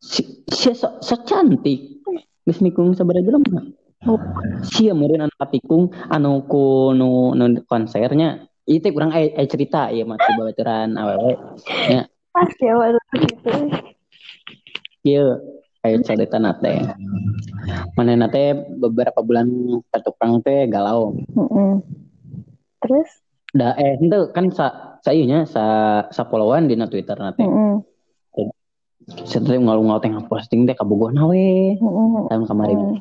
Si, 0.04 0.44
si 0.52 0.70
so, 0.76 1.00
so 1.00 1.16
cantik. 1.24 2.04
Geus 2.44 2.60
nikung 2.60 2.92
sabaraha 2.92 3.24
jelema. 3.24 3.64
Oh. 4.04 4.20
Sia 4.68 4.92
meureun 4.92 5.24
anu 5.24 5.36
katikung 5.40 5.84
anu 6.12 6.44
ku 6.44 6.92
nu, 6.92 7.32
nu 7.40 7.64
konsernya. 7.64 8.52
Itu 8.68 8.92
kurang 8.92 9.16
aya 9.16 9.32
aya 9.40 9.48
cerita 9.48 9.88
ieu 9.92 10.04
mah 10.04 10.20
babaturan 10.20 10.96
awewe. 11.00 11.40
Ya, 11.88 12.08
Pas 12.36 12.52
ya 12.60 12.74
waktu 12.76 13.16
gitu. 13.28 13.52
ieu 15.08 15.28
aya 15.84 15.98
cerita 16.04 16.40
teh. 16.60 16.80
Manehna 17.96 18.28
teh 18.28 18.56
beberapa 18.76 19.24
bulan 19.24 19.48
ke 19.88 19.98
tukang 20.04 20.44
teh 20.44 20.68
galau. 20.68 21.16
Heeh. 21.16 21.72
Terus? 22.84 23.10
Da 23.54 23.78
eh 23.78 24.02
henteu 24.02 24.34
kan 24.34 24.50
sa 24.50 24.98
sa 25.06 25.14
ieu 25.14 25.30
nya 25.30 25.46
sa 25.46 25.64
sa 26.10 26.22
followan 26.26 26.66
dina 26.66 26.90
Twitter 26.90 27.14
na 27.18 27.32
teh. 27.38 27.46
Heeh. 27.46 27.78
Saya 29.30 29.60
ngalung-ngalung 29.62 30.02
teh 30.02 30.28
posting 30.28 30.66
teh 30.66 30.74
kabogohna 30.74 31.30
we. 31.30 31.78
Heeh. 31.78 32.22
Tahun 32.34 32.46
kemarin. 32.50 32.78
Hmm. 32.78 32.98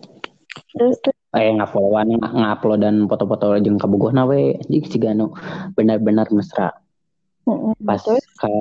Terus 0.76 0.96
terus 1.00 1.16
eh 1.32 1.48
nguploadan 1.56 2.20
nguploadan 2.20 2.96
foto-foto 3.08 3.56
jeung 3.64 3.80
kabogohna 3.80 4.28
we 4.28 4.52
anjing 4.60 4.84
siga 4.84 5.16
anu 5.16 5.32
benar-benar 5.72 6.28
mesra 6.28 6.76
heeh. 7.48 7.72
pas 7.80 7.96
Terus 8.04 8.20
ke 8.36 8.52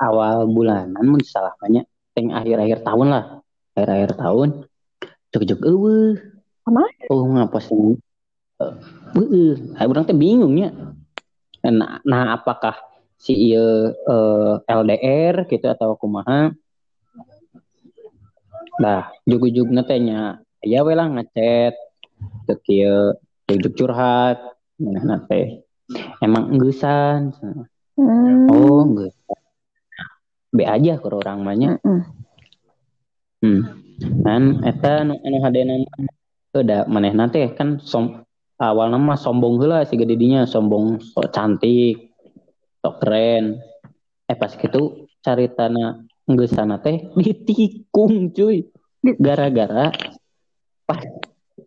awal 0.00 0.48
bulanan 0.48 1.04
mun 1.04 1.20
salah 1.20 1.52
banyak 1.60 1.84
teng 2.16 2.32
akhir-akhir 2.32 2.80
tahun 2.88 3.06
lah 3.12 3.24
akhir-akhir 3.76 4.16
tahun 4.16 4.48
cek-cek 5.28 5.60
eueuh 5.60 6.16
Sama? 6.64 6.88
oh 7.12 7.24
ngaposting 7.36 8.00
eueuh 9.20 9.56
uh, 9.76 9.84
urang 9.84 10.08
teh 10.08 10.16
bingung 10.16 10.56
nya 10.56 10.72
nah, 11.68 12.00
nah 12.04 12.24
apakah 12.40 12.76
si 13.20 13.36
ieu 13.36 13.92
eh, 13.92 14.54
LDR 14.64 15.44
gitu 15.44 15.66
atau 15.68 15.96
kumaha? 16.00 16.54
Nah, 18.80 19.12
jug-jugna 19.28 19.84
teh 19.84 20.00
nya 20.00 20.40
ya 20.64 20.80
we 20.80 20.96
lah 20.96 21.08
ngechat 21.12 21.76
ke 22.48 22.54
kieu 22.64 23.12
jug 23.50 23.74
curhat 23.76 24.40
manehna 24.80 25.20
teh. 25.28 25.60
Emang 26.22 26.54
enggusan 26.54 27.34
Hmm. 28.00 28.48
oh 28.48 28.80
enggusan 28.88 29.40
be 30.56 30.64
aja 30.64 30.96
ke 30.96 31.06
orang 31.12 31.44
banyak 31.44 31.76
Mm-mm. 31.84 32.00
hmm. 33.44 33.62
Kan 34.24 34.64
eta 34.64 35.04
nu 35.04 35.20
anu 35.20 35.38
hadena 35.44 35.76
udah 36.56 36.88
manehna 36.88 37.28
teh 37.28 37.52
kan 37.52 37.76
som 37.84 38.24
awal 38.60 38.92
nama 38.92 39.16
sombong 39.16 39.56
heula 39.56 39.88
si 39.88 39.96
didinya 39.96 40.44
sombong 40.44 41.00
sok 41.00 41.32
cantik 41.32 42.12
sok 42.84 43.00
keren. 43.00 43.56
Eh 44.28 44.36
pas 44.36 44.52
gitu 44.52 45.08
caritana 45.24 46.04
enggeusana 46.28 46.76
teh 46.84 47.08
ditikung 47.16 48.30
cuy. 48.36 48.68
Gara-gara 49.00 49.88
pas 50.84 51.00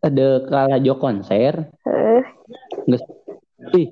ada 0.04 0.28
kalajo 0.46 0.94
konser 1.02 1.74
Eh, 1.88 2.22
geus 2.86 3.04
ih 3.74 3.90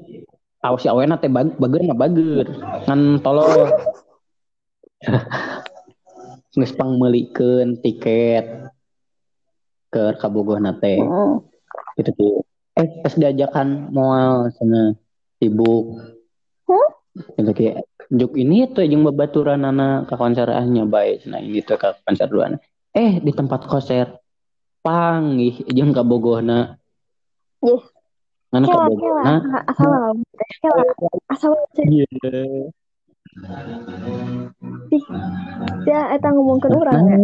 awas 0.61 0.83
si 0.83 0.87
awena 0.91 1.17
teh 1.17 1.31
bag, 1.31 1.57
bager 1.57 1.81
mah 1.89 1.97
bager 1.97 2.47
ngan 2.85 3.23
tolol 3.25 3.71
geus 6.53 6.73
pangmeulikeun 6.77 7.81
tiket 7.81 8.69
ke 9.89 10.03
kabogohna 10.21 10.77
teh. 10.77 11.01
Mm. 11.01 11.49
gitu 11.97 12.11
tuh 12.15 12.35
eh 12.77 12.87
pas 13.03 13.13
diajakan 13.13 13.91
moal 13.91 14.47
sana 14.55 14.95
sibuk 15.37 15.99
Hmm? 16.71 16.87
gitu 17.35 17.51
kayak 17.51 17.83
juk 18.07 18.39
ini 18.39 18.71
tuh 18.71 18.87
yang 18.87 19.03
babaturan 19.03 19.67
anak 19.67 20.07
ke 20.07 20.15
konsernya 20.15 20.87
baik 20.87 21.27
nah 21.27 21.43
ini 21.43 21.59
tuh 21.59 21.75
ke 21.75 21.91
konser 22.07 22.31
dua 22.31 22.55
eh 22.95 23.19
di 23.19 23.31
tempat 23.35 23.67
konser 23.67 24.15
panggih 24.79 25.67
jeung 25.67 25.91
kabogohna 25.91 26.79
Ih. 27.61 27.83
Mana 28.51 28.63
Kela, 28.63 28.87
kela, 28.87 28.87
kabogohna 28.87 29.59
asal 29.67 29.89
lah, 29.91 30.11
kela, 30.63 30.83
asal 31.27 31.51
iya. 31.83 32.07
Ya, 35.87 36.01
eta 36.15 36.31
ngomongkeun 36.31 36.71
urang 36.75 37.03
ya. 37.07 37.17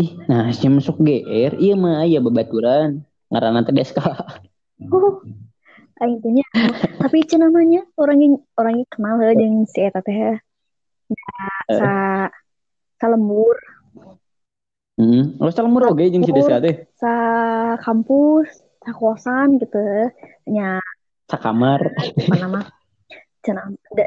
ih 0.00 0.10
nah 0.26 0.50
si 0.50 0.66
masuk 0.66 0.98
GR 0.98 1.54
iya 1.62 1.74
mah 1.78 2.02
aya 2.02 2.18
babaturan 2.18 3.06
ngaranna 3.30 3.62
teh 3.62 3.74
Deska 3.74 4.02
Oh, 4.90 5.22
aing 6.00 6.18
teh 6.24 6.32
nya. 6.32 6.46
Tapi 6.98 7.22
itu 7.22 7.36
namanya 7.36 7.84
orangnya 8.00 8.40
orangnya 8.56 8.84
kenal 8.90 9.20
heuh 9.20 9.36
jeung 9.38 9.64
si 9.68 9.80
eta 9.84 10.02
teh. 10.02 10.36
Ya, 11.10 11.46
sa 11.68 11.92
sa 13.00 13.06
lembur, 13.10 13.56
hmm 14.94 15.42
oh 15.42 15.50
salah 15.50 15.70
oge 15.90 16.10
jeung 16.10 16.22
si 16.26 16.32
Deska 16.34 16.62
teh 16.62 16.86
sa 16.98 17.14
kampus, 17.80 18.48
sa 18.82 18.90
kosan 18.96 19.60
gitu. 19.62 19.80
Nya 20.50 20.82
sakamar 21.30 21.80
apa 21.94 22.34
nama? 22.40 22.60
Cenah 23.46 23.72
ada 23.72 24.06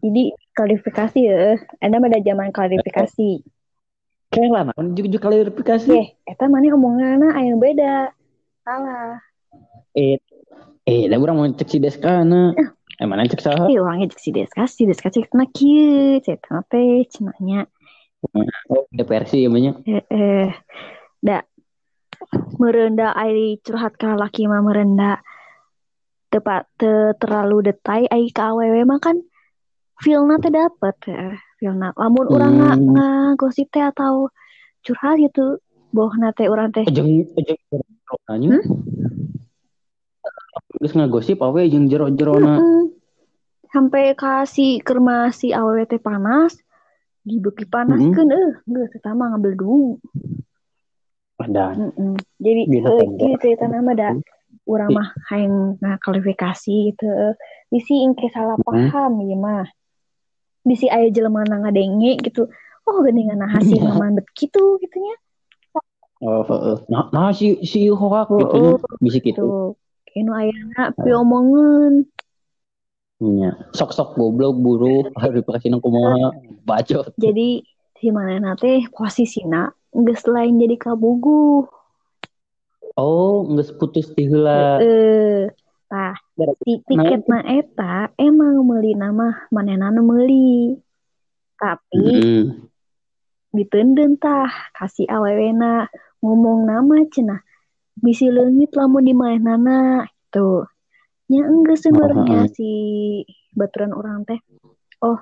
jadi 0.00 0.32
klarifikasi 0.56 1.18
ya. 1.20 1.58
Ada 1.82 1.96
pada 2.00 2.18
zaman 2.22 2.48
klarifikasi. 2.54 3.30
kayak 4.30 4.50
lah 4.54 4.62
naon 4.70 4.94
juga 4.94 5.18
klarifikasi 5.26 5.90
Eh, 5.90 6.14
eta 6.22 6.46
mana 6.46 6.70
omonganna 6.70 7.34
aya 7.34 7.50
nu 7.50 7.58
beda. 7.58 8.14
Salah. 8.64 9.18
eh 9.96 10.20
eh 10.86 11.08
da 11.10 11.16
urang 11.18 11.36
mau 11.40 11.48
cek 11.50 11.68
si 11.68 11.78
Deska 11.82 12.22
na 12.22 12.54
eh. 12.54 12.68
Mana 13.08 13.24
cek 13.26 13.40
saha 13.40 13.64
Eh, 13.72 13.80
orangnya 13.80 14.12
cek 14.12 14.20
si 14.20 14.30
Deska, 14.30 14.68
si 14.68 14.84
Deska 14.84 15.08
cek 15.08 15.32
na 15.32 15.48
kieu, 15.48 16.20
cek 16.20 16.44
teh 16.68 17.02
cenahnya. 17.08 17.64
oh 18.68 18.84
ada 18.92 19.04
versi 19.08 19.40
ya 19.42 19.48
banyak. 19.48 19.74
Eh, 19.88 20.04
eh, 20.12 20.48
da 21.24 21.40
merenda 22.60 23.16
ai 23.16 23.56
curhat 23.64 23.96
ka 23.96 24.12
laki 24.20 24.44
mah 24.44 24.60
merenda 24.60 25.24
tepat 26.28 26.68
te, 26.76 27.16
terlalu 27.16 27.72
detai 27.72 28.04
ai 28.12 28.28
ka 28.28 28.52
awewe 28.52 28.84
mah 28.84 29.00
kan 29.00 29.16
feelna 30.04 30.36
teh 30.38 30.52
dapet 30.52 30.96
ya 31.08 31.32
feelna 31.56 31.96
lamun 31.96 32.26
urang 32.28 32.54
nga, 32.60 32.70
Hmm. 32.76 32.92
ngagosip 32.92 33.72
teh 33.72 33.80
atau 33.82 34.28
curhat 34.84 35.16
gitu 35.16 35.56
bohna 35.96 36.36
teh 36.36 36.46
urang 36.52 36.68
teh. 36.76 36.84
Jeung 36.92 37.24
jeung 37.40 37.88
nanya 38.26 38.58
Hmm? 38.58 38.64
geus 40.80 40.96
ngagosip 40.96 41.38
awe 41.40 41.60
jeung 41.68 41.86
jero-jerona 41.86 42.58
Mm-mm. 42.58 42.90
sampai 43.68 44.16
kasih 44.16 44.80
kerma 44.80 45.28
si 45.30 45.52
awewe 45.52 45.84
teh 45.84 46.00
panas 46.00 46.56
dibeki 47.20 47.68
panaskeun 47.68 48.32
eh 48.32 48.50
geus 48.64 48.90
eta 48.96 49.12
mah 49.12 49.34
ngambil 49.34 49.52
dulu 49.54 49.84
Mm-mm. 51.40 52.20
Jadi 52.36 52.62
eh, 52.68 53.08
gitu 53.16 53.36
cerita 53.40 53.64
nama 53.64 53.96
da 53.96 54.08
urang 54.68 54.92
mah 54.92 55.08
hayang 55.32 55.80
ngaklarifikasi 55.80 56.92
gitu. 56.92 57.08
Bisi 57.72 58.04
ingke 58.04 58.28
salah 58.28 58.60
paham 58.60 59.24
ieu 59.24 59.40
mah. 59.40 59.64
Bisi 60.60 60.92
aya 60.92 61.08
jelema 61.08 61.40
ngadenge 61.48 62.20
gitu. 62.20 62.44
Oh 62.84 63.00
geuningan 63.00 63.40
hasil 63.40 63.80
Iya. 63.80 63.96
mah 63.96 64.08
bet 64.20 64.28
kitu 64.36 64.76
gitunya. 64.84 65.16
Oh 66.20 66.42
heeh 66.44 66.76
nah, 66.92 67.04
nah 67.12 67.28
si 67.32 67.60
si 67.64 67.88
hoak 67.88 68.28
gitu 68.28 68.80
bisa 69.00 69.18
gitu. 69.20 69.76
Kenu 70.10 70.34
ayana 70.34 70.90
pi 70.90 71.10
omongeun. 71.14 72.04
nya 73.20 73.52
sok-sok 73.76 74.16
goblok 74.16 74.56
buru 74.56 75.04
klarifikasi 75.14 75.68
nang 75.68 75.84
kumaha 75.84 76.32
bacot 76.64 77.12
Jadi 77.24 77.60
si 78.00 78.08
manehna 78.08 78.56
teh 78.56 78.88
posisina 78.88 79.68
geus 79.92 80.24
lain 80.24 80.56
jadi 80.56 80.76
kabugu. 80.80 81.68
oh 82.96 83.44
geus 83.54 83.70
putus 83.76 84.08
ti 84.16 84.24
heula 84.24 84.80
Eh, 84.80 85.52
tah 85.90 86.16
si 86.64 86.80
tiket 86.88 87.28
na 87.28 87.44
eta 87.44 88.08
emang 88.16 88.64
meuli 88.64 88.96
nama 88.96 89.46
manehna 89.52 89.92
nu 89.92 90.00
meuli. 90.00 90.74
Tapi 91.60 92.00
Heeh. 92.00 92.56
ditenden 93.52 94.16
tah 94.16 94.48
kasih 94.72 95.06
awewena 95.12 95.92
ngomong 96.20 96.68
nama 96.68 96.96
cenah 97.08 97.40
bisi 98.00 98.32
leungit 98.32 98.72
lamun 98.76 99.04
di 99.04 99.12
nana 99.16 100.04
tuh 100.32 100.64
nya 101.30 101.46
enggak 101.46 101.78
sebenarnya 101.78 102.42
Oh, 102.42 102.50
si 102.50 102.70
baturan 103.54 103.94
orang 103.94 104.26
teh. 104.26 104.40
Oh 105.04 105.18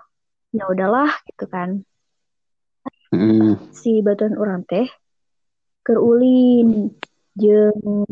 ya 0.57 0.65
udahlah 0.65 1.13
gitu 1.29 1.45
kan. 1.51 1.85
Heeh. 3.13 3.57
si 3.77 4.01
baturan 4.01 4.41
orang 4.41 4.65
teh 4.65 4.89
kerulin 5.85 6.93
jeung 7.37 8.09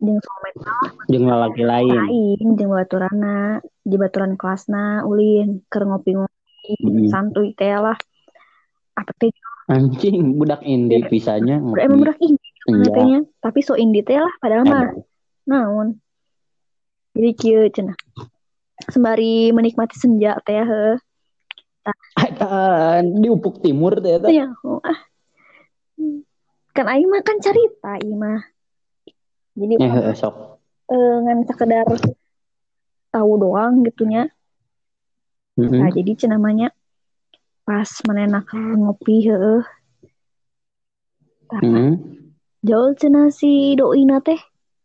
jeung 0.00 0.20
somet 0.20 0.54
jeung 1.12 1.24
lalaki 1.28 1.62
lain. 1.64 1.92
Lain 1.92 2.46
jeung 2.56 2.72
baturana 2.72 3.60
di 3.84 3.96
baturan 4.00 4.40
kelasna 4.40 5.04
ulin 5.04 5.60
keur 5.68 5.84
ngopi-ngopi 5.88 6.32
Mm. 6.64 7.12
santuy 7.12 7.52
teh 7.52 7.76
lah. 7.76 8.00
Apa 8.96 9.12
teh 9.20 9.28
anjing 9.64 10.36
budak 10.36 10.60
indi 10.62 11.00
pisahnya 11.08 11.56
udah 11.60 11.82
emang 11.84 12.00
udah 12.04 12.16
ih 12.20 12.34
Iya. 12.64 12.88
katanya 12.88 13.18
tapi 13.44 13.60
so 13.60 13.76
indie 13.76 14.00
teh 14.00 14.16
lah 14.16 14.32
padahal 14.40 14.64
mah 14.64 14.88
naon. 15.44 16.00
Jadi 17.12 17.30
kieu 17.36 17.68
cenah. 17.68 17.92
Sembari 18.88 19.52
menikmati 19.52 20.00
senja 20.00 20.40
teh 20.42 20.64
heuh 20.64 20.96
di 23.20 23.28
Upuk 23.28 23.60
Timur 23.60 24.00
teh 24.00 24.16
eta. 24.16 24.32
ya 24.32 24.48
oh, 24.64 24.80
ah. 24.80 24.98
Kan 26.72 26.88
aing 26.88 27.06
mah 27.12 27.20
kan 27.20 27.36
carita 27.38 28.00
ieu 28.00 28.16
mah. 28.16 28.40
Jadi 29.54 29.78
Ya 29.78 29.88
heeh, 29.92 30.14
sok. 30.16 30.58
eh, 30.88 31.16
ngan 31.28 31.44
sekedar 31.44 31.84
tahu 33.12 33.32
doang 33.38 33.84
gitunya. 33.84 34.32
Heeh. 35.60 35.70
nah 35.84 35.92
jadi 35.92 36.16
cenah 36.18 36.40
namanya 36.40 36.72
pas 37.64 37.90
menena 38.08 38.44
ngopi 38.52 39.24
heuh 39.24 39.64
Heeh. 41.54 41.92
jauh 42.64 42.92
cenah 42.96 43.28
si 43.32 43.72
doi 43.78 44.04
teh 44.20 44.40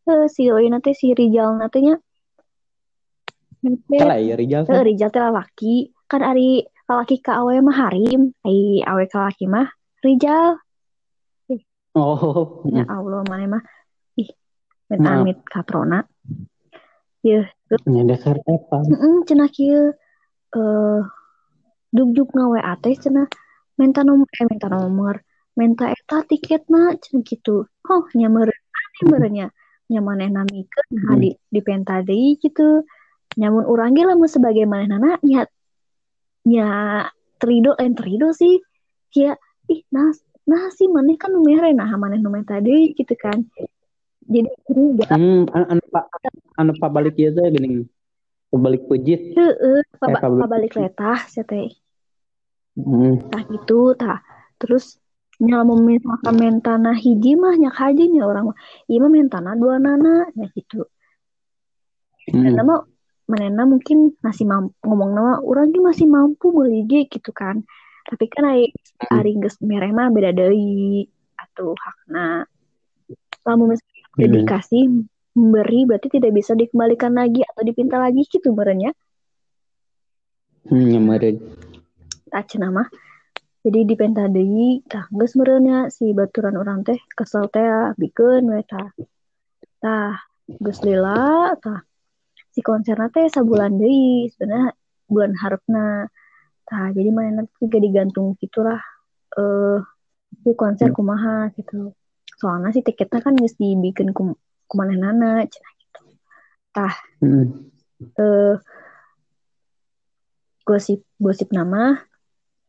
eh, 0.07 0.25
si 0.31 0.47
doi 0.47 0.67
teh 0.79 0.95
si 0.95 1.11
Rijal 1.15 1.59
teh 1.71 1.81
nya 1.83 1.95
Salah 3.99 4.15
ya 4.23 4.39
Rijal. 4.39 4.63
Eh, 4.71 4.83
Rijal 4.87 5.09
teh 5.11 5.19
lalaki 5.19 5.91
kan 6.07 6.23
ari 6.23 6.63
lalaki 6.87 7.19
ka 7.19 7.43
awe 7.43 7.51
mah 7.59 7.75
harim 7.75 8.31
ai 8.47 8.79
awe 8.83 9.03
ka 9.11 9.27
laki 9.27 9.45
mah 9.47 9.67
Rijal 10.03 10.59
Oh. 11.97 12.61
ya 12.69 12.85
Allah 12.85 13.25
mana 13.25 13.57
mah 13.59 13.63
ih 14.13 14.29
men 14.93 14.99
Maaf. 15.03 15.25
amit 15.25 15.41
katrona 15.43 16.05
ya 17.25 17.43
Nya 17.89 18.01
dasar 18.05 18.37
apa? 18.45 18.77
heeh 18.87 19.15
cenah 19.25 19.49
kieu 19.49 19.91
eh 20.53 21.01
dug-dug 21.89 22.29
ngawe 22.33 22.59
teh 22.83 22.95
cenah 22.95 23.27
minta 23.79 24.01
nomor 24.05 24.27
eh 24.35 24.45
minta 24.45 24.67
nomor 24.69 25.15
minta 25.57 25.89
eta 25.89 26.21
tiketna 26.29 26.95
cenah 27.01 27.23
gitu 27.25 27.65
oh 27.89 28.03
nyameur 28.13 28.49
aneh 28.49 29.03
beurnya 29.09 29.47
nyamaneh 29.89 30.29
namikeun 30.29 30.87
nah 30.93 31.17
Hmm. 31.17 31.21
di 31.21 31.29
di 31.49 31.59
penta 31.65 32.05
gitu 32.05 32.85
nyamun 33.39 33.65
urang 33.65 33.93
ge 33.97 34.05
lamun 34.05 34.29
sebagai 34.29 34.65
manehna 34.69 35.17
nya 35.25 35.45
nya 36.45 36.67
terido 37.41 37.73
lain 37.77 37.93
terido 37.97 38.29
sih 38.33 38.61
ya 39.15 39.33
ih 39.69 39.81
nah 39.93 40.13
nah 40.49 40.69
sih 40.73 40.85
maneh 40.89 41.17
kan 41.17 41.33
nu 41.33 41.41
mere 41.41 41.73
nah 41.73 41.89
maneh 41.97 42.21
nu 42.21 42.29
minta 42.29 42.61
deui 42.61 42.93
gitu 42.93 43.13
kan 43.17 43.37
jadi 44.29 44.49
curiga 44.65 45.09
Hmm, 45.09 45.49
an, 45.57 45.63
an, 45.73 45.79
pa- 45.89 46.09
anu 46.57 46.73
pabalik 46.77 47.17
ieu 47.17 47.33
teh 47.33 47.49
geuning 47.49 47.89
pabalik 48.49 48.83
pejit 48.89 49.21
heeh 49.37 49.81
Eh, 49.85 50.15
pabalik 50.21 50.73
letah 50.75 51.21
teh 51.25 51.69
hmm. 52.77 53.29
tah 53.29 53.43
gitu 53.47 53.93
tah 53.93 54.19
terus 54.57 54.97
nya 55.39 55.63
lamun 55.63 55.87
misalkan 55.87 56.35
mentana 56.35 56.91
hiji 56.91 57.39
mah 57.39 57.55
nyak 57.55 57.71
haji 57.71 58.11
nya 58.11 58.27
orang 58.27 58.51
mah 58.51 58.57
ieu 58.91 58.99
mah 58.99 59.11
mentana 59.11 59.55
dua 59.55 59.79
nana 59.79 60.27
nya 60.35 60.47
gitu 60.53 60.85
Hmm. 62.29 62.45
Karena 62.45 62.61
mah 62.61 62.85
manena 63.25 63.65
mungkin 63.65 64.13
masih 64.21 64.45
mampu 64.45 64.73
ngomong 64.85 65.17
nama 65.17 65.33
orang 65.41 65.73
ge 65.73 65.81
masih 65.81 66.05
mampu 66.05 66.53
beli 66.53 66.85
gitu 66.85 67.33
kan 67.33 67.65
tapi 68.05 68.25
kan 68.29 68.53
ari 68.53 68.73
Hmm. 69.01 69.17
ari 69.21 69.33
geus 69.37 69.57
mah 69.61 70.09
beda 70.13 70.33
deui 70.33 71.09
atuh 71.37 71.73
hakna 71.73 72.45
lamun 73.45 73.73
misalkan 73.73 73.97
Hmm. 74.17 74.33
dikasih 74.33 74.83
memberi 75.39 75.87
berarti 75.87 76.19
tidak 76.19 76.35
bisa 76.35 76.51
dikembalikan 76.59 77.15
lagi 77.15 77.41
atau 77.47 77.63
dipinta 77.63 77.95
lagi 77.95 78.27
gitu 78.27 78.51
merenya 78.51 78.91
Hmm, 80.69 81.07
tak 82.29 82.45
cenah 82.45 82.69
mah 82.69 82.85
jadi 83.59 83.83
dipinta 83.83 84.23
deui 84.31 84.79
tah 84.87 85.03
geus 85.11 85.35
merenya 85.35 85.91
si 85.91 86.15
baturan 86.15 86.55
orang 86.55 86.79
teh 86.87 86.95
kesel 87.11 87.51
teh 87.51 87.91
bikeun 87.99 88.47
we 88.47 88.63
tah. 88.63 88.87
Tah 89.83 90.15
geus 90.47 90.79
lila 90.87 91.51
tah. 91.59 91.83
Si 92.55 92.63
konserna 92.63 93.11
teh 93.11 93.27
sabulan 93.27 93.75
deui 93.75 94.31
sebenarnya 94.31 94.71
bulan 95.11 95.35
harapna 95.35 96.07
tah 96.63 96.87
jadi 96.95 97.11
mainan 97.11 97.51
juga 97.59 97.77
digantung 97.83 98.39
gitulah 98.39 98.79
eh 99.35 99.79
si 100.39 100.55
konser 100.55 100.95
kumaha 100.95 101.51
gitu. 101.59 101.91
Soalnya 102.39 102.71
si 102.71 102.79
tiketnya 102.79 103.19
kan 103.19 103.35
geus 103.35 103.59
dibikin 103.59 104.15
kum 104.15 104.39
kumanehna 104.69 105.43
cenah 105.49 105.73
gitu. 105.81 106.01
Hmm. 107.19 107.67
eh 108.15 108.55
gosip 110.63 111.01
gosip 111.17 111.49
nama 111.49 111.97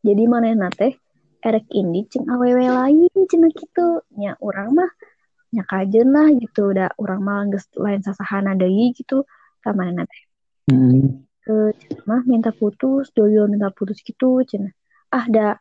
jadi 0.00 0.24
manehna 0.24 0.72
teh 0.72 0.96
erek 1.44 1.68
indi 1.70 2.08
cing 2.08 2.24
awewe 2.32 2.64
lain 2.64 3.12
cenah 3.28 3.52
gitu. 3.52 4.00
Nya 4.16 4.40
urang 4.40 4.72
mah 4.72 4.90
nya 5.52 5.62
kajeun 5.68 6.08
lah 6.08 6.32
gitu 6.40 6.72
udah 6.72 6.96
urang 6.96 7.20
mah 7.20 7.44
geus 7.52 7.68
lain 7.76 8.00
sasahana 8.00 8.56
deui 8.56 8.96
gitu. 8.96 9.28
Ka 9.60 9.76
manehna 9.76 10.08
teh 10.08 10.22
Hmm. 10.70 11.26
ke 11.42 11.74
cenah 11.82 12.04
mah 12.06 12.22
minta 12.30 12.54
putus 12.54 13.10
doyo 13.16 13.50
minta 13.50 13.74
putus 13.74 13.98
gitu 14.06 14.44
cenah 14.46 14.70
ah 15.10 15.24
da 15.26 15.58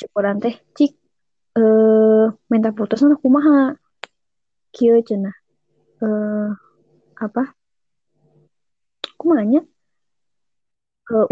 cukuran 0.00 0.42
teh 0.42 0.58
cik 0.74 0.92
eh 1.54 2.26
minta 2.50 2.74
putus 2.74 3.04
mah 3.06 3.14
kumaha 3.20 3.78
kieu 4.72 4.98
cenah 5.04 5.36
eh 6.02 6.48
apa? 7.20 7.54
Kumaha 9.20 9.44
nya 9.46 9.62
Eh, 11.12 11.28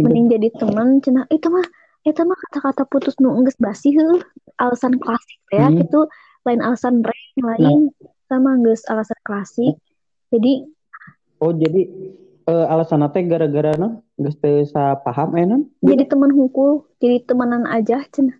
mending 0.00 0.32
jadi 0.32 0.48
teman 0.56 1.02
cenah. 1.04 1.28
Itu 1.28 1.52
mah 1.52 1.66
itu 2.02 2.20
mah 2.24 2.38
kata-kata 2.48 2.88
putus 2.88 3.14
nu 3.20 3.36
geus 3.44 3.58
basi 3.60 3.92
heuh. 3.92 4.22
Alasan 4.56 4.96
klasik 4.96 5.40
ya, 5.52 5.68
Hmm. 5.68 5.76
gitu. 5.82 6.08
Lain 6.46 6.62
alasan 6.64 7.04
reng 7.04 7.36
lain 7.42 7.80
sama 8.26 8.56
geus 8.64 8.82
alasan 8.88 9.18
klasik. 9.26 9.76
Jadi 10.32 10.66
Oh 11.42 11.50
jadi 11.50 11.84
eh, 12.46 12.66
alasan 12.70 13.02
teh 13.10 13.22
gara-gara 13.26 13.74
na 13.74 13.98
geus 14.18 14.38
teu 14.38 14.62
sapaham 14.66 15.34
eh 15.38 15.44
non? 15.46 15.62
jadi 15.82 16.06
teman 16.06 16.30
hukul 16.30 16.86
jadi 17.02 17.22
temenan 17.26 17.66
aja 17.66 18.02
cenah 18.14 18.38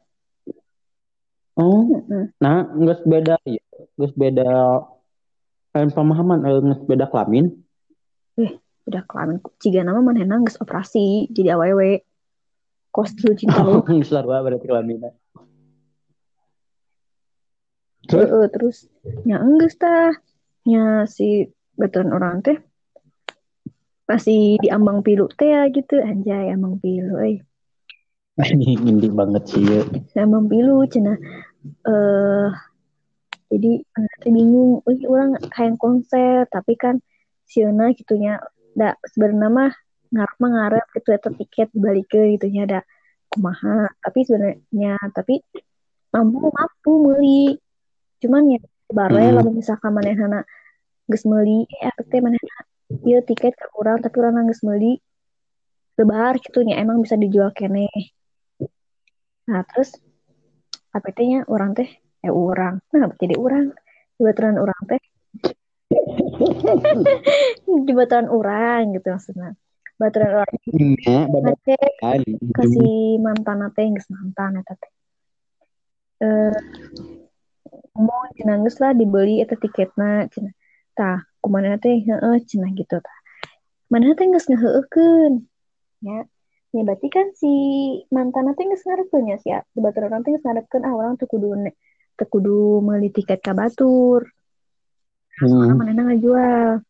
Oh, 1.53 1.85
nah 2.41 2.65
geus 2.73 3.03
beda 3.05 3.37
ya. 3.45 3.61
Geus 4.01 4.15
beda 4.17 4.81
lain 5.73 5.91
pemahaman 5.93 6.41
eh, 6.49 6.61
geus 6.65 6.83
beda 6.89 7.07
kelamin. 7.09 7.53
udah 8.83 9.07
kelamin 9.07 9.39
ciga 9.63 9.87
nama 9.87 10.03
manehna 10.03 10.43
geus 10.43 10.59
operasi 10.59 11.31
jadi 11.31 11.55
awewe 11.55 12.03
kos 12.91 13.15
dulu 13.15 13.33
cinta 13.39 13.63
lu 13.63 13.79
larua 14.11 14.43
berarti 14.43 14.67
kelamin. 14.67 15.13
Terus? 18.11 18.27
Heeh, 18.27 18.47
terus 18.51 18.77
nya 19.23 19.39
enggeus 19.39 19.79
tah 19.79 20.11
nya 20.67 21.07
si 21.07 21.47
baturan 21.79 22.11
orang 22.11 22.43
teh 22.43 22.59
masih 24.09 24.61
diambang 24.61 25.01
pilu 25.01 25.31
teh 25.33 25.49
ya 25.49 25.71
gitu 25.71 26.03
anjay 26.03 26.53
ambang 26.53 26.77
pilu 26.83 27.17
euy 27.17 27.41
Ini 28.41 29.13
banget 29.13 29.45
sih 29.45 29.61
ya. 29.61 29.85
sama 30.17 30.41
pilu 30.49 30.89
cenah 30.89 31.21
eh 31.85 32.49
jadi 33.53 33.85
bingung. 34.25 34.81
Euy 34.89 35.05
orang 35.05 35.37
hayang 35.53 35.77
konser 35.77 36.49
tapi 36.49 36.73
kan 36.81 36.97
sieuna 37.45 37.93
gitunya 37.93 38.41
da 38.73 38.97
sebenarnya 39.13 39.49
mah 39.53 39.73
ngarep 40.09 40.37
mah 40.41 40.51
ngarep 40.57 40.87
gitu 40.97 41.09
eta 41.13 41.29
tiket 41.29 41.69
dibalikeun 41.77 42.33
gitu 42.41 42.49
nya 42.49 42.65
da 42.65 42.81
kumaha? 43.29 43.93
Tapi 44.01 44.19
sebenarnya 44.25 44.97
tapi 45.13 45.45
mampu 46.17 46.49
mampu 46.49 46.93
meuli 47.05 47.61
cuman 48.25 48.57
ya 48.57 48.61
baru 48.89 49.17
ya 49.21 49.31
Hmm. 49.37 49.53
misalkan 49.53 49.93
manehna 49.93 50.41
geus 51.05 51.29
meuli 51.29 51.69
eh 51.69 51.93
teh 52.09 52.21
manehna 52.25 52.57
ieu 53.05 53.21
tiket 53.21 53.53
ke 53.61 53.69
urang 53.77 54.01
tapi 54.01 54.17
urang 54.25 54.49
geus 54.49 54.65
meuli 54.65 54.97
lebar 56.01 56.41
gitu 56.41 56.65
nya 56.65 56.81
emang 56.81 57.05
bisa 57.05 57.21
dijual 57.21 57.53
keneh 57.53 57.93
nah 59.49 59.63
terus 59.67 59.99
apa 60.95 61.09
teh 61.11 61.27
nya 61.27 61.41
urang 61.49 61.73
teh 61.75 61.89
eh 62.23 62.33
urang 62.33 62.79
nah 62.95 63.11
jadi 63.19 63.35
urang 63.35 63.75
jebaturan 64.23 64.57
urang 64.63 64.83
teh. 64.87 65.03
Jebaturan 67.87 68.31
urang 68.31 68.95
gitu 68.95 69.09
maksudnya. 69.11 69.59
Baturan 69.99 70.47
teh 71.67 71.87
kan. 71.99 72.23
kasih 72.55 73.19
mantan 73.19 73.67
teh 73.75 73.87
geus 73.91 74.07
mantan 74.15 74.63
eta 74.63 74.75
teh. 74.79 74.93
Eh 76.23 76.55
cenah 78.39 78.57
geus 78.63 78.79
lah 78.79 78.95
dibeli 78.95 79.43
eta 79.43 79.59
tiketna 79.59 80.31
cenah 80.31 80.55
tah 80.95 81.27
kumaha 81.43 81.77
teh 81.83 81.99
heeh 81.99 82.37
cenah 82.47 82.71
gitu 82.79 83.03
tah 83.03 83.19
mana 83.91 84.15
teh 84.15 84.27
geus 84.31 84.47
ngaheukeun 84.47 85.45
ya 86.07 86.25
ya 86.73 86.83
berarti 86.89 87.09
kan 87.13 87.27
si 87.37 87.53
mantan 88.09 88.49
teh 88.57 88.65
geus 88.65 88.85
ngarepkeun 88.89 89.29
nya 89.29 89.37
sia 89.45 89.61
si 89.73 89.79
batur 89.85 90.09
orang 90.09 90.25
teh 90.25 90.33
geus 90.33 90.45
ngarepkeun 90.45 90.89
ah 90.89 90.95
orang 90.97 91.15
teu 91.21 91.29
kudu 91.29 91.53
teu 92.17 92.27
kudu 92.33 92.81
meuli 92.81 93.13
tiket 93.13 93.45
ka 93.45 93.53
batur. 93.53 94.25
Hmm. 95.33 95.81
manehna 95.81 96.13
ngajual 96.13 96.85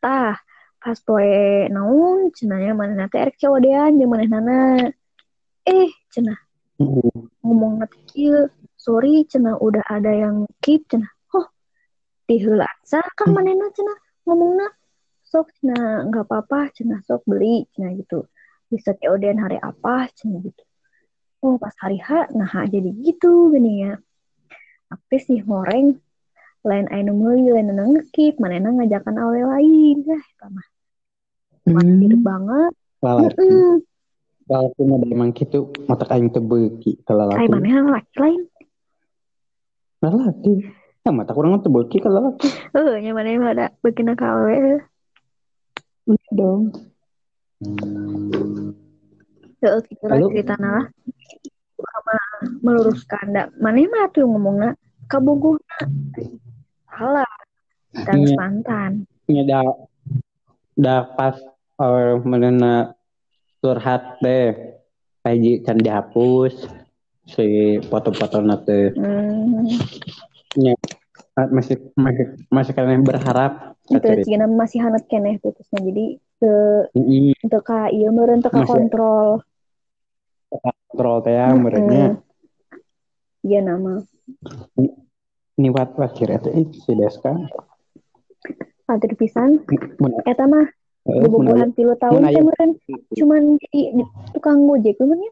tah 0.00 0.36
pas 0.80 0.98
poe 1.00 1.68
naon 1.72 2.32
cenah 2.36 2.58
nya 2.60 2.72
manehna 2.72 3.08
teh 3.12 3.20
erek 3.20 3.36
cawadean 3.36 4.00
jeung 4.00 4.12
manehna 4.12 4.88
eh 5.68 5.92
cenah. 6.08 6.40
Hmm. 6.80 7.28
ngomong 7.44 7.84
nanti 7.84 8.00
kieu 8.08 8.48
sorry 8.80 9.28
cenah 9.28 9.60
udah 9.60 9.84
ada 9.92 10.12
yang 10.12 10.48
keep 10.64 10.88
cenah. 10.88 11.12
Oh 11.36 11.44
diheula 12.24 12.68
kan 13.12 13.28
manehna 13.28 13.68
cenah? 13.76 13.98
Ngomongna 14.24 14.72
sok 15.20 15.52
cenah 15.60 16.08
nggak 16.08 16.24
apa-apa 16.24 16.72
cenah 16.72 17.04
sok 17.04 17.28
beli 17.28 17.68
cenah 17.76 17.92
gitu 17.92 18.24
bisa 18.66 18.90
keodean 18.96 19.38
hari 19.38 19.56
apa 19.58 20.10
cenah 20.12 20.42
gitu 20.42 20.62
oh 21.40 21.56
pas 21.56 21.74
hari 21.78 21.98
H 21.98 22.30
nah 22.32 22.50
jadi 22.66 22.90
gitu 23.02 23.50
gini 23.50 23.86
ya 23.86 23.94
apa 24.86 25.14
sih 25.18 25.42
ngoreng 25.42 25.98
lain 26.62 26.86
anu 26.90 27.14
meuli 27.14 27.46
lain 27.46 27.70
anu 27.70 27.94
ngekip 27.94 28.38
manehna 28.38 28.74
ngajakan 28.74 29.16
awe 29.16 29.40
lain 29.54 30.02
lah 30.02 30.22
eta 30.22 30.46
mah 30.48 30.66
Hmm. 31.66 31.98
hidup 31.98 32.22
banget 32.22 32.72
Lalaki. 33.02 33.42
Heeh. 33.42 33.74
Lalaki 34.46 34.80
mah 34.86 34.96
da 35.02 35.06
emang 35.10 35.30
kitu 35.34 35.58
mata 35.84 36.06
aing 36.14 36.30
teu 36.30 36.38
beuki 36.38 36.94
ka 37.02 37.10
Ay 37.10 37.18
lalaki. 37.18 37.50
manehna 37.50 37.90
laki 37.90 38.14
lain 38.22 38.42
Lalaki. 39.98 40.52
Ya 41.02 41.10
mata 41.10 41.34
kurang 41.34 41.58
teu 41.58 41.70
beuki 41.70 41.98
ka 41.98 42.06
lalaki. 42.06 42.46
eh 42.70 43.02
nya 43.02 43.10
manehna 43.10 43.42
mah 43.42 43.50
ada 43.50 43.66
bikin 43.82 44.14
ka 44.14 44.26
awe 44.30 44.78
Iya 46.06 46.30
dong. 46.30 46.70
Gitu 47.58 47.82
Lalu? 47.82 48.35
Cerita 49.86 50.54
lah. 50.56 50.84
Sama 51.76 52.16
meluruskan 52.64 53.26
da. 53.30 53.42
Mana 53.60 53.84
mah 53.84 54.08
tuh 54.10 54.24
ngomongna 54.24 54.72
kabogohna. 55.06 55.78
Salah. 56.88 57.32
Dan 57.92 58.16
Iya. 58.24 58.34
mantan. 58.36 58.90
Nya 59.28 59.42
da 59.44 59.60
da 60.76 60.96
pas 61.04 61.36
eh 61.76 62.14
menena 62.24 62.92
curhat 63.60 64.20
teh 64.20 64.76
kaji 65.20 65.64
can 65.64 65.80
dihapus 65.80 66.54
si 67.26 67.76
foto-foto 67.90 68.38
teh 68.62 68.92
Hmm. 68.94 69.66
Ah, 71.36 71.44
masih 71.52 71.76
masih 72.00 72.32
masih 72.48 72.72
kalian 72.72 73.04
berharap 73.04 73.76
Itu 73.92 74.08
cina 74.24 74.48
masih 74.48 74.80
hangat 74.80 75.04
keneh 75.04 75.36
putusnya. 75.36 75.84
Jadi 75.84 76.16
ke 76.40 76.52
untuk 77.44 77.60
ka 77.60 77.92
iya 77.92 78.08
meureun 78.08 78.40
teu 78.40 78.48
ka 78.48 78.64
Masih- 78.64 78.72
kontrol. 78.72 79.44
Kontrol 80.48 81.16
teh 81.20 81.34
ya 81.34 81.50
merenya 81.52 82.18
Iya 83.40 83.62
nama. 83.62 84.02
ini 85.56 85.68
wat 85.70 85.94
wat 85.94 86.12
kira 86.12 86.36
teh 86.36 86.50
ih, 86.52 86.66
si 86.74 86.92
Deska 86.92 87.30
Atur 88.86 89.14
pisan. 89.14 89.62
Mun 89.98 90.14
Eta 90.22 90.46
mah 90.46 90.66
eh, 91.04 91.22
mun 91.22 91.42
bobogohan 91.42 91.70
tilu 91.72 91.94
tahun 91.96 92.22
mun 92.22 92.26
teh 92.26 92.42
meureun 92.42 92.70
cuman 93.12 93.42
jadi 93.60 94.02
tukang 94.32 94.62
gojek 94.62 94.94
namanya. 94.96 95.30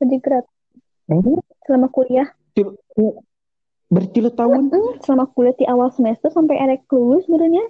Ojek 0.00 0.20
gratis 0.20 0.54
aya- 1.08 1.42
selama 1.64 1.86
kuliah. 1.88 2.26
tilu- 2.52 2.78
bertilu 3.86 4.30
tahun 4.30 4.70
selama 5.00 5.26
kuliah 5.28 5.54
di 5.54 5.66
awal 5.66 5.90
semester 5.90 6.30
sampai 6.30 6.58
erek 6.58 6.86
lulus 6.88 7.26
sebenarnya. 7.26 7.62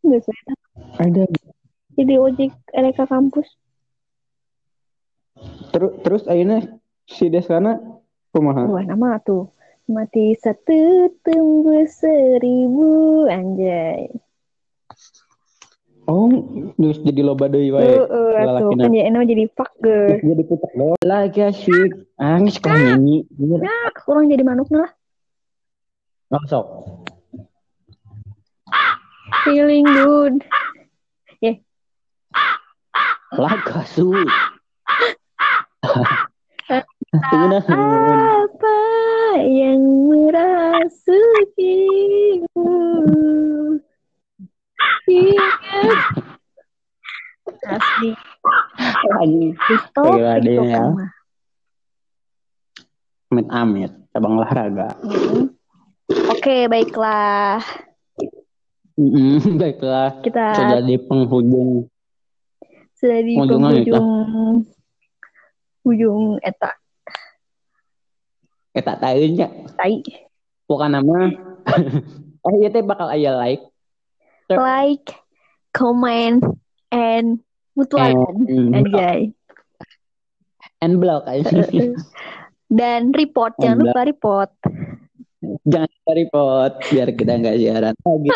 Eta. 0.00 0.34
ada 0.96 1.26
Jadi 1.94 2.14
ojek 2.14 2.50
erek 2.72 2.94
ka 2.94 3.06
kampus. 3.06 3.46
Terus 5.70 5.92
terus 6.00 6.22
ayeuna 6.26 6.64
si 7.04 7.28
Desana 7.28 7.78
kumaha 8.30 8.64
Wah, 8.66 8.84
nama 8.84 9.18
tuh. 9.20 9.48
Mati 9.88 10.36
satu 10.36 11.08
tunggu 11.24 11.88
seribu 11.88 13.24
anjay. 13.24 14.12
oh 16.04 16.28
terus 16.76 17.00
jadi 17.00 17.20
loba 17.20 17.48
deui 17.48 17.68
wae 17.68 17.84
Heeh, 17.84 18.32
atuh 18.36 18.72
kan 18.72 18.88
jadi 18.88 19.08
emang 19.08 19.24
jadi 19.24 19.44
fuck 19.52 19.72
girl. 19.80 20.16
jadi 20.20 20.42
putar 20.44 20.72
lo 20.76 20.92
lagi 21.00 21.40
asyik 21.40 22.04
angis 22.16 22.56
kau 22.60 22.72
nyanyi 22.72 23.24
Bener. 23.32 23.60
Nah, 23.60 23.88
kurang 23.96 24.28
jadi 24.28 24.40
manuk 24.44 24.68
lah. 24.72 24.88
Sok 26.48 26.66
Feeling 29.44 29.84
good. 29.84 30.34
laga 33.28 33.84
su 33.84 34.08
Bener. 34.08 34.57
Apa 37.38 38.78
yang 39.46 39.82
merasukimu? 40.10 41.38
Ingat. 45.08 45.98
Asli. 47.68 48.10
Dia 50.08 50.40
TikTok 50.40 50.64
ya. 50.64 50.88
amit 53.28 53.48
amit 53.52 53.92
cabang 54.12 54.40
olahraga 54.40 54.96
Mm. 55.04 55.52
Oke, 56.32 56.64
baiklah. 56.72 57.60
Mm-mm, 58.96 59.60
baiklah 59.60 60.24
Kita 60.24 60.56
sudah 60.56 60.80
di 60.80 60.96
penghujung 60.96 61.84
sudah 62.96 63.20
di 63.22 63.36
penghujung 63.38 64.66
ujung 65.88 66.36
eta. 66.44 66.76
Kita 68.76 69.00
tahunya 69.00 69.48
tai. 69.74 70.04
Bukan 70.68 70.90
nama. 70.92 71.18
Eh 72.38 72.54
iya 72.64 72.70
teh 72.70 72.86
bakal 72.86 73.10
aya 73.10 73.34
like. 73.34 73.60
Like 74.46 75.10
comment 75.74 76.40
and 76.94 77.42
mutualan 77.74 78.46
and, 78.46 78.72
anjay 78.78 79.34
and 80.82 81.02
block 81.02 81.26
aja. 81.26 81.66
Dan 82.68 83.16
report 83.16 83.56
jangan 83.56 83.80
And 83.80 83.82
lupa 83.88 84.00
report. 84.04 84.50
Jangan 85.64 85.88
lupa 85.88 86.12
report 86.12 86.72
biar 86.92 87.08
kita 87.16 87.32
nggak 87.40 87.56
siaran 87.56 87.96
lagi. 87.96 88.30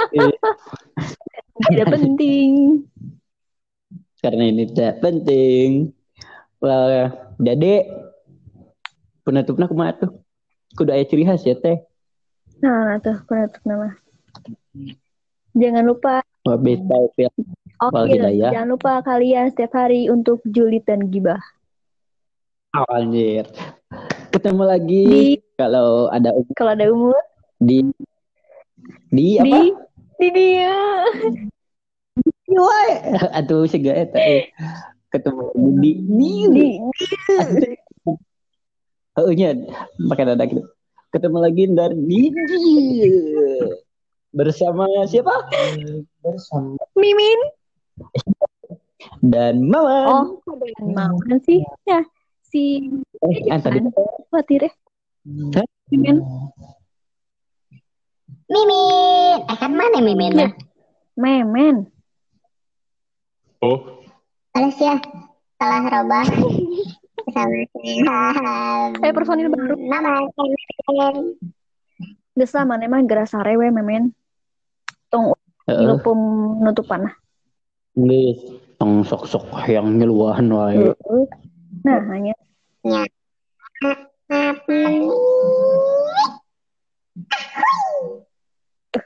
Tidak 1.69 1.89
penting. 1.93 2.51
Karena 4.23 4.45
ini 4.49 4.71
tidak 4.71 5.03
penting 5.03 5.91
well, 6.63 7.11
jadi 7.43 7.91
penutupnya 9.27 9.67
kumaha 9.67 9.99
tuh? 9.99 10.13
Kudu 10.79 10.95
aya 10.95 11.05
ciri 11.05 11.27
khas 11.29 11.45
ya 11.45 11.59
teh? 11.59 11.83
Nah, 12.63 12.97
tuh 13.03 13.19
penutup 13.27 13.61
nama. 13.67 13.93
Jangan 15.53 15.85
lupa. 15.85 16.23
Taufik 16.43 17.31
oke 17.83 17.95
Wal 17.95 18.07
hidayah. 18.11 18.51
jangan 18.55 18.69
lupa 18.79 18.93
kalian 19.03 19.51
setiap 19.51 19.75
hari 19.75 20.07
untuk 20.11 20.43
julid 20.47 20.87
dan 20.87 21.11
gibah. 21.11 21.39
Oh, 22.73 22.87
anjir. 22.91 23.47
Ketemu 24.33 24.63
lagi 24.65 25.05
Di- 25.05 25.43
kalau 25.59 26.09
ada 26.09 26.33
kalau 26.57 26.73
ada 26.73 26.87
umur. 26.89 27.19
Di 27.61 27.85
di 29.13 29.39
apa? 29.39 29.47
Di 29.47 29.63
di 30.19 30.29
dia. 30.31 30.75
Wae. 32.53 32.91
Aduh 33.39 33.69
siga 33.69 33.93
eta 33.93 34.19
eh. 34.19 34.51
Ketemu 35.13 35.45
di 35.79 35.91
di 36.01 36.33
di 36.49 36.67
Heeh 39.13 39.53
pakai 40.09 40.25
dada 40.25 40.45
gitu. 40.49 40.65
Ketemu 41.13 41.39
lagi 41.45 41.69
dari 41.69 41.97
di 42.01 42.21
bersama 44.33 44.89
siapa? 45.05 45.37
Bersama. 46.25 46.81
Mimin. 46.97 47.41
Dan 49.21 49.69
Mama. 49.69 50.09
oh 50.09 50.25
dengan 50.65 51.13
mau 51.13 51.17
kan 51.29 51.37
sih. 51.45 51.61
Ya 51.85 52.01
si 52.49 52.89
eh, 53.21 53.61
tadi. 53.61 53.85
Khawatir 54.33 54.65
ya. 54.65 54.73
Hah? 55.61 55.67
mimin? 55.93 56.25
Mimin, 58.49 59.39
eh 59.45 59.59
kan 59.61 59.73
mana 59.77 60.01
Mimin? 60.01 60.33
Mah? 60.41 60.53
memen 61.17 61.93
Alas 64.53 64.77
ya, 64.77 64.97
salah 65.57 65.81
robah. 65.89 66.27
Sama 67.33 67.65
Eh, 69.01 69.13
personil 69.15 69.49
baru. 69.49 69.75
Nama 69.81 70.27
lah 70.93 71.13
mana 72.65 72.89
mah 72.89 73.05
geura 73.05 73.29
sarewe 73.29 73.69
memen 73.69 74.17
tong 75.13 75.37
Heeh. 75.69 75.85
ilu 75.85 76.01
penutupan 76.01 77.05
nah. 77.05 77.15
Geus 77.93 78.41
tong 78.81 79.05
sok-sok 79.05 79.69
yang 79.69 80.01
nyeluahan 80.01 80.49
wae. 80.49 80.97
Nah, 81.85 82.01
hanya 82.09 82.33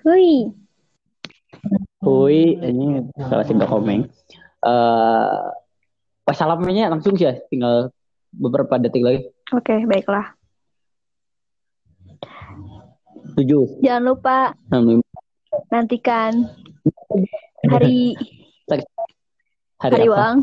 Hui. 0.07 0.55
Hui, 1.99 2.41
ini 2.63 3.03
salah 3.27 3.43
sih 3.43 3.59
komeng. 3.67 4.07
Eh, 4.67 5.43
wassalamnya 6.27 6.91
langsung 6.91 7.15
sih 7.15 7.31
ya, 7.31 7.39
tinggal 7.47 7.95
beberapa 8.35 8.83
detik 8.83 9.07
lagi. 9.07 9.21
Oke, 9.55 9.87
baiklah. 9.87 10.35
Tujuh. 13.39 13.79
Jangan 13.85 14.03
lupa 14.03 14.37
Enam, 14.73 14.99
lima, 14.99 15.07
nantikan 15.71 16.51
hari 17.71 18.17
Hari, 18.67 18.83
hari 19.79 20.09
apa? 20.09 20.15
uang. 20.17 20.37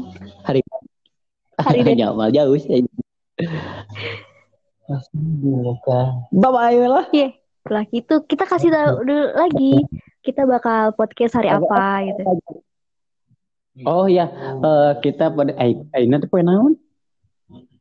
Hari 0.47 0.61
Hari 1.59 1.80
hari 1.84 1.93
nyamal 1.99 2.30
jauh 2.32 2.55
sih. 2.55 2.86
Bye 6.32 6.51
bye 6.53 6.88
lah. 6.88 7.05
Iya. 7.11 7.36
Setelah 7.63 7.86
itu 7.91 8.15
kita 8.28 8.43
kasih 8.47 8.69
tahu 8.71 9.07
dulu 9.07 9.26
lagi 9.36 9.74
kita 10.24 10.47
bakal 10.47 10.95
podcast 10.95 11.36
hari 11.36 11.51
apa 11.51 12.07
gitu. 12.07 12.24
Oh 13.82 14.05
ya, 14.05 14.30
eh, 14.61 14.91
kita 15.01 15.34
pada 15.34 15.57
eh 15.57 15.74
Aina 15.97 16.21
tuh 16.21 16.30
poin 16.30 16.45
naon? 16.45 16.78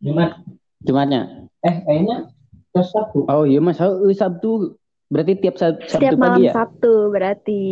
Jumat. 0.00 0.40
Jumatnya. 0.80 1.44
Eh, 1.60 1.84
kayaknya 1.84 2.32
terus 2.72 2.88
Sabtu. 2.96 3.28
Oh 3.28 3.44
iya 3.44 3.60
Mas, 3.60 3.76
oh, 3.76 4.08
eh, 4.08 4.16
Sabtu. 4.16 4.80
Berarti 5.12 5.36
tiap 5.36 5.60
Sab- 5.60 5.84
Sabtu 5.84 6.08
Setiap 6.08 6.16
malam 6.16 6.40
pagi 6.40 6.48
ya? 6.48 6.52
Sabtu 6.56 6.94
berarti. 7.12 7.62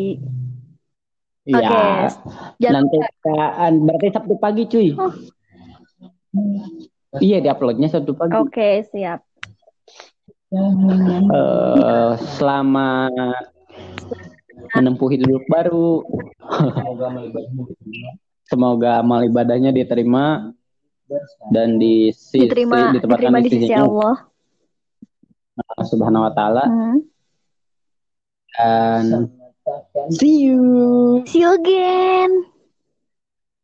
Iya. 1.49 1.65
Oke. 1.65 1.85
Jangan 2.61 2.85
Nanti 2.85 2.97
kan 3.25 3.73
berarti 3.89 4.07
Sabtu 4.13 4.35
pagi 4.37 4.63
cuy. 4.69 4.89
Oh. 5.01 5.15
Iya, 7.17 7.41
diuploadnya 7.41 7.89
Sabtu 7.89 8.13
pagi. 8.13 8.37
Oke, 8.37 8.85
siap. 8.93 9.25
Eh, 10.53 12.13
selamat 12.37 13.60
menempuh 14.73 15.09
hidup 15.11 15.43
baru. 15.47 16.03
Semoga 18.45 18.99
amal 18.99 19.23
ibadahnya 19.25 19.71
diterima 19.71 20.51
dan 21.51 21.79
di 21.79 22.11
sisi 22.11 22.47
Diterima 22.47 22.95
ditempatkan 22.95 23.31
diterima 23.35 23.41
di 23.43 23.51
sisi 23.51 23.73
Allah. 23.75 24.15
Allah 25.61 25.87
Subhanahu 25.87 26.25
wa 26.27 26.33
taala 26.33 26.65
Hmm. 26.67 26.99
dan 28.59 29.25
see 30.11 30.51
you 30.51 30.61
See 31.31 31.41
you 31.41 31.55
again. 31.55 32.31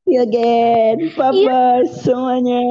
see 0.07 0.15
you 0.15 0.23
again 0.23 0.97
Papa 1.19 1.83
semuanya 1.91 2.63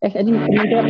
eh 0.00 0.12
ini 0.16 0.32
teman-teman 0.32 0.88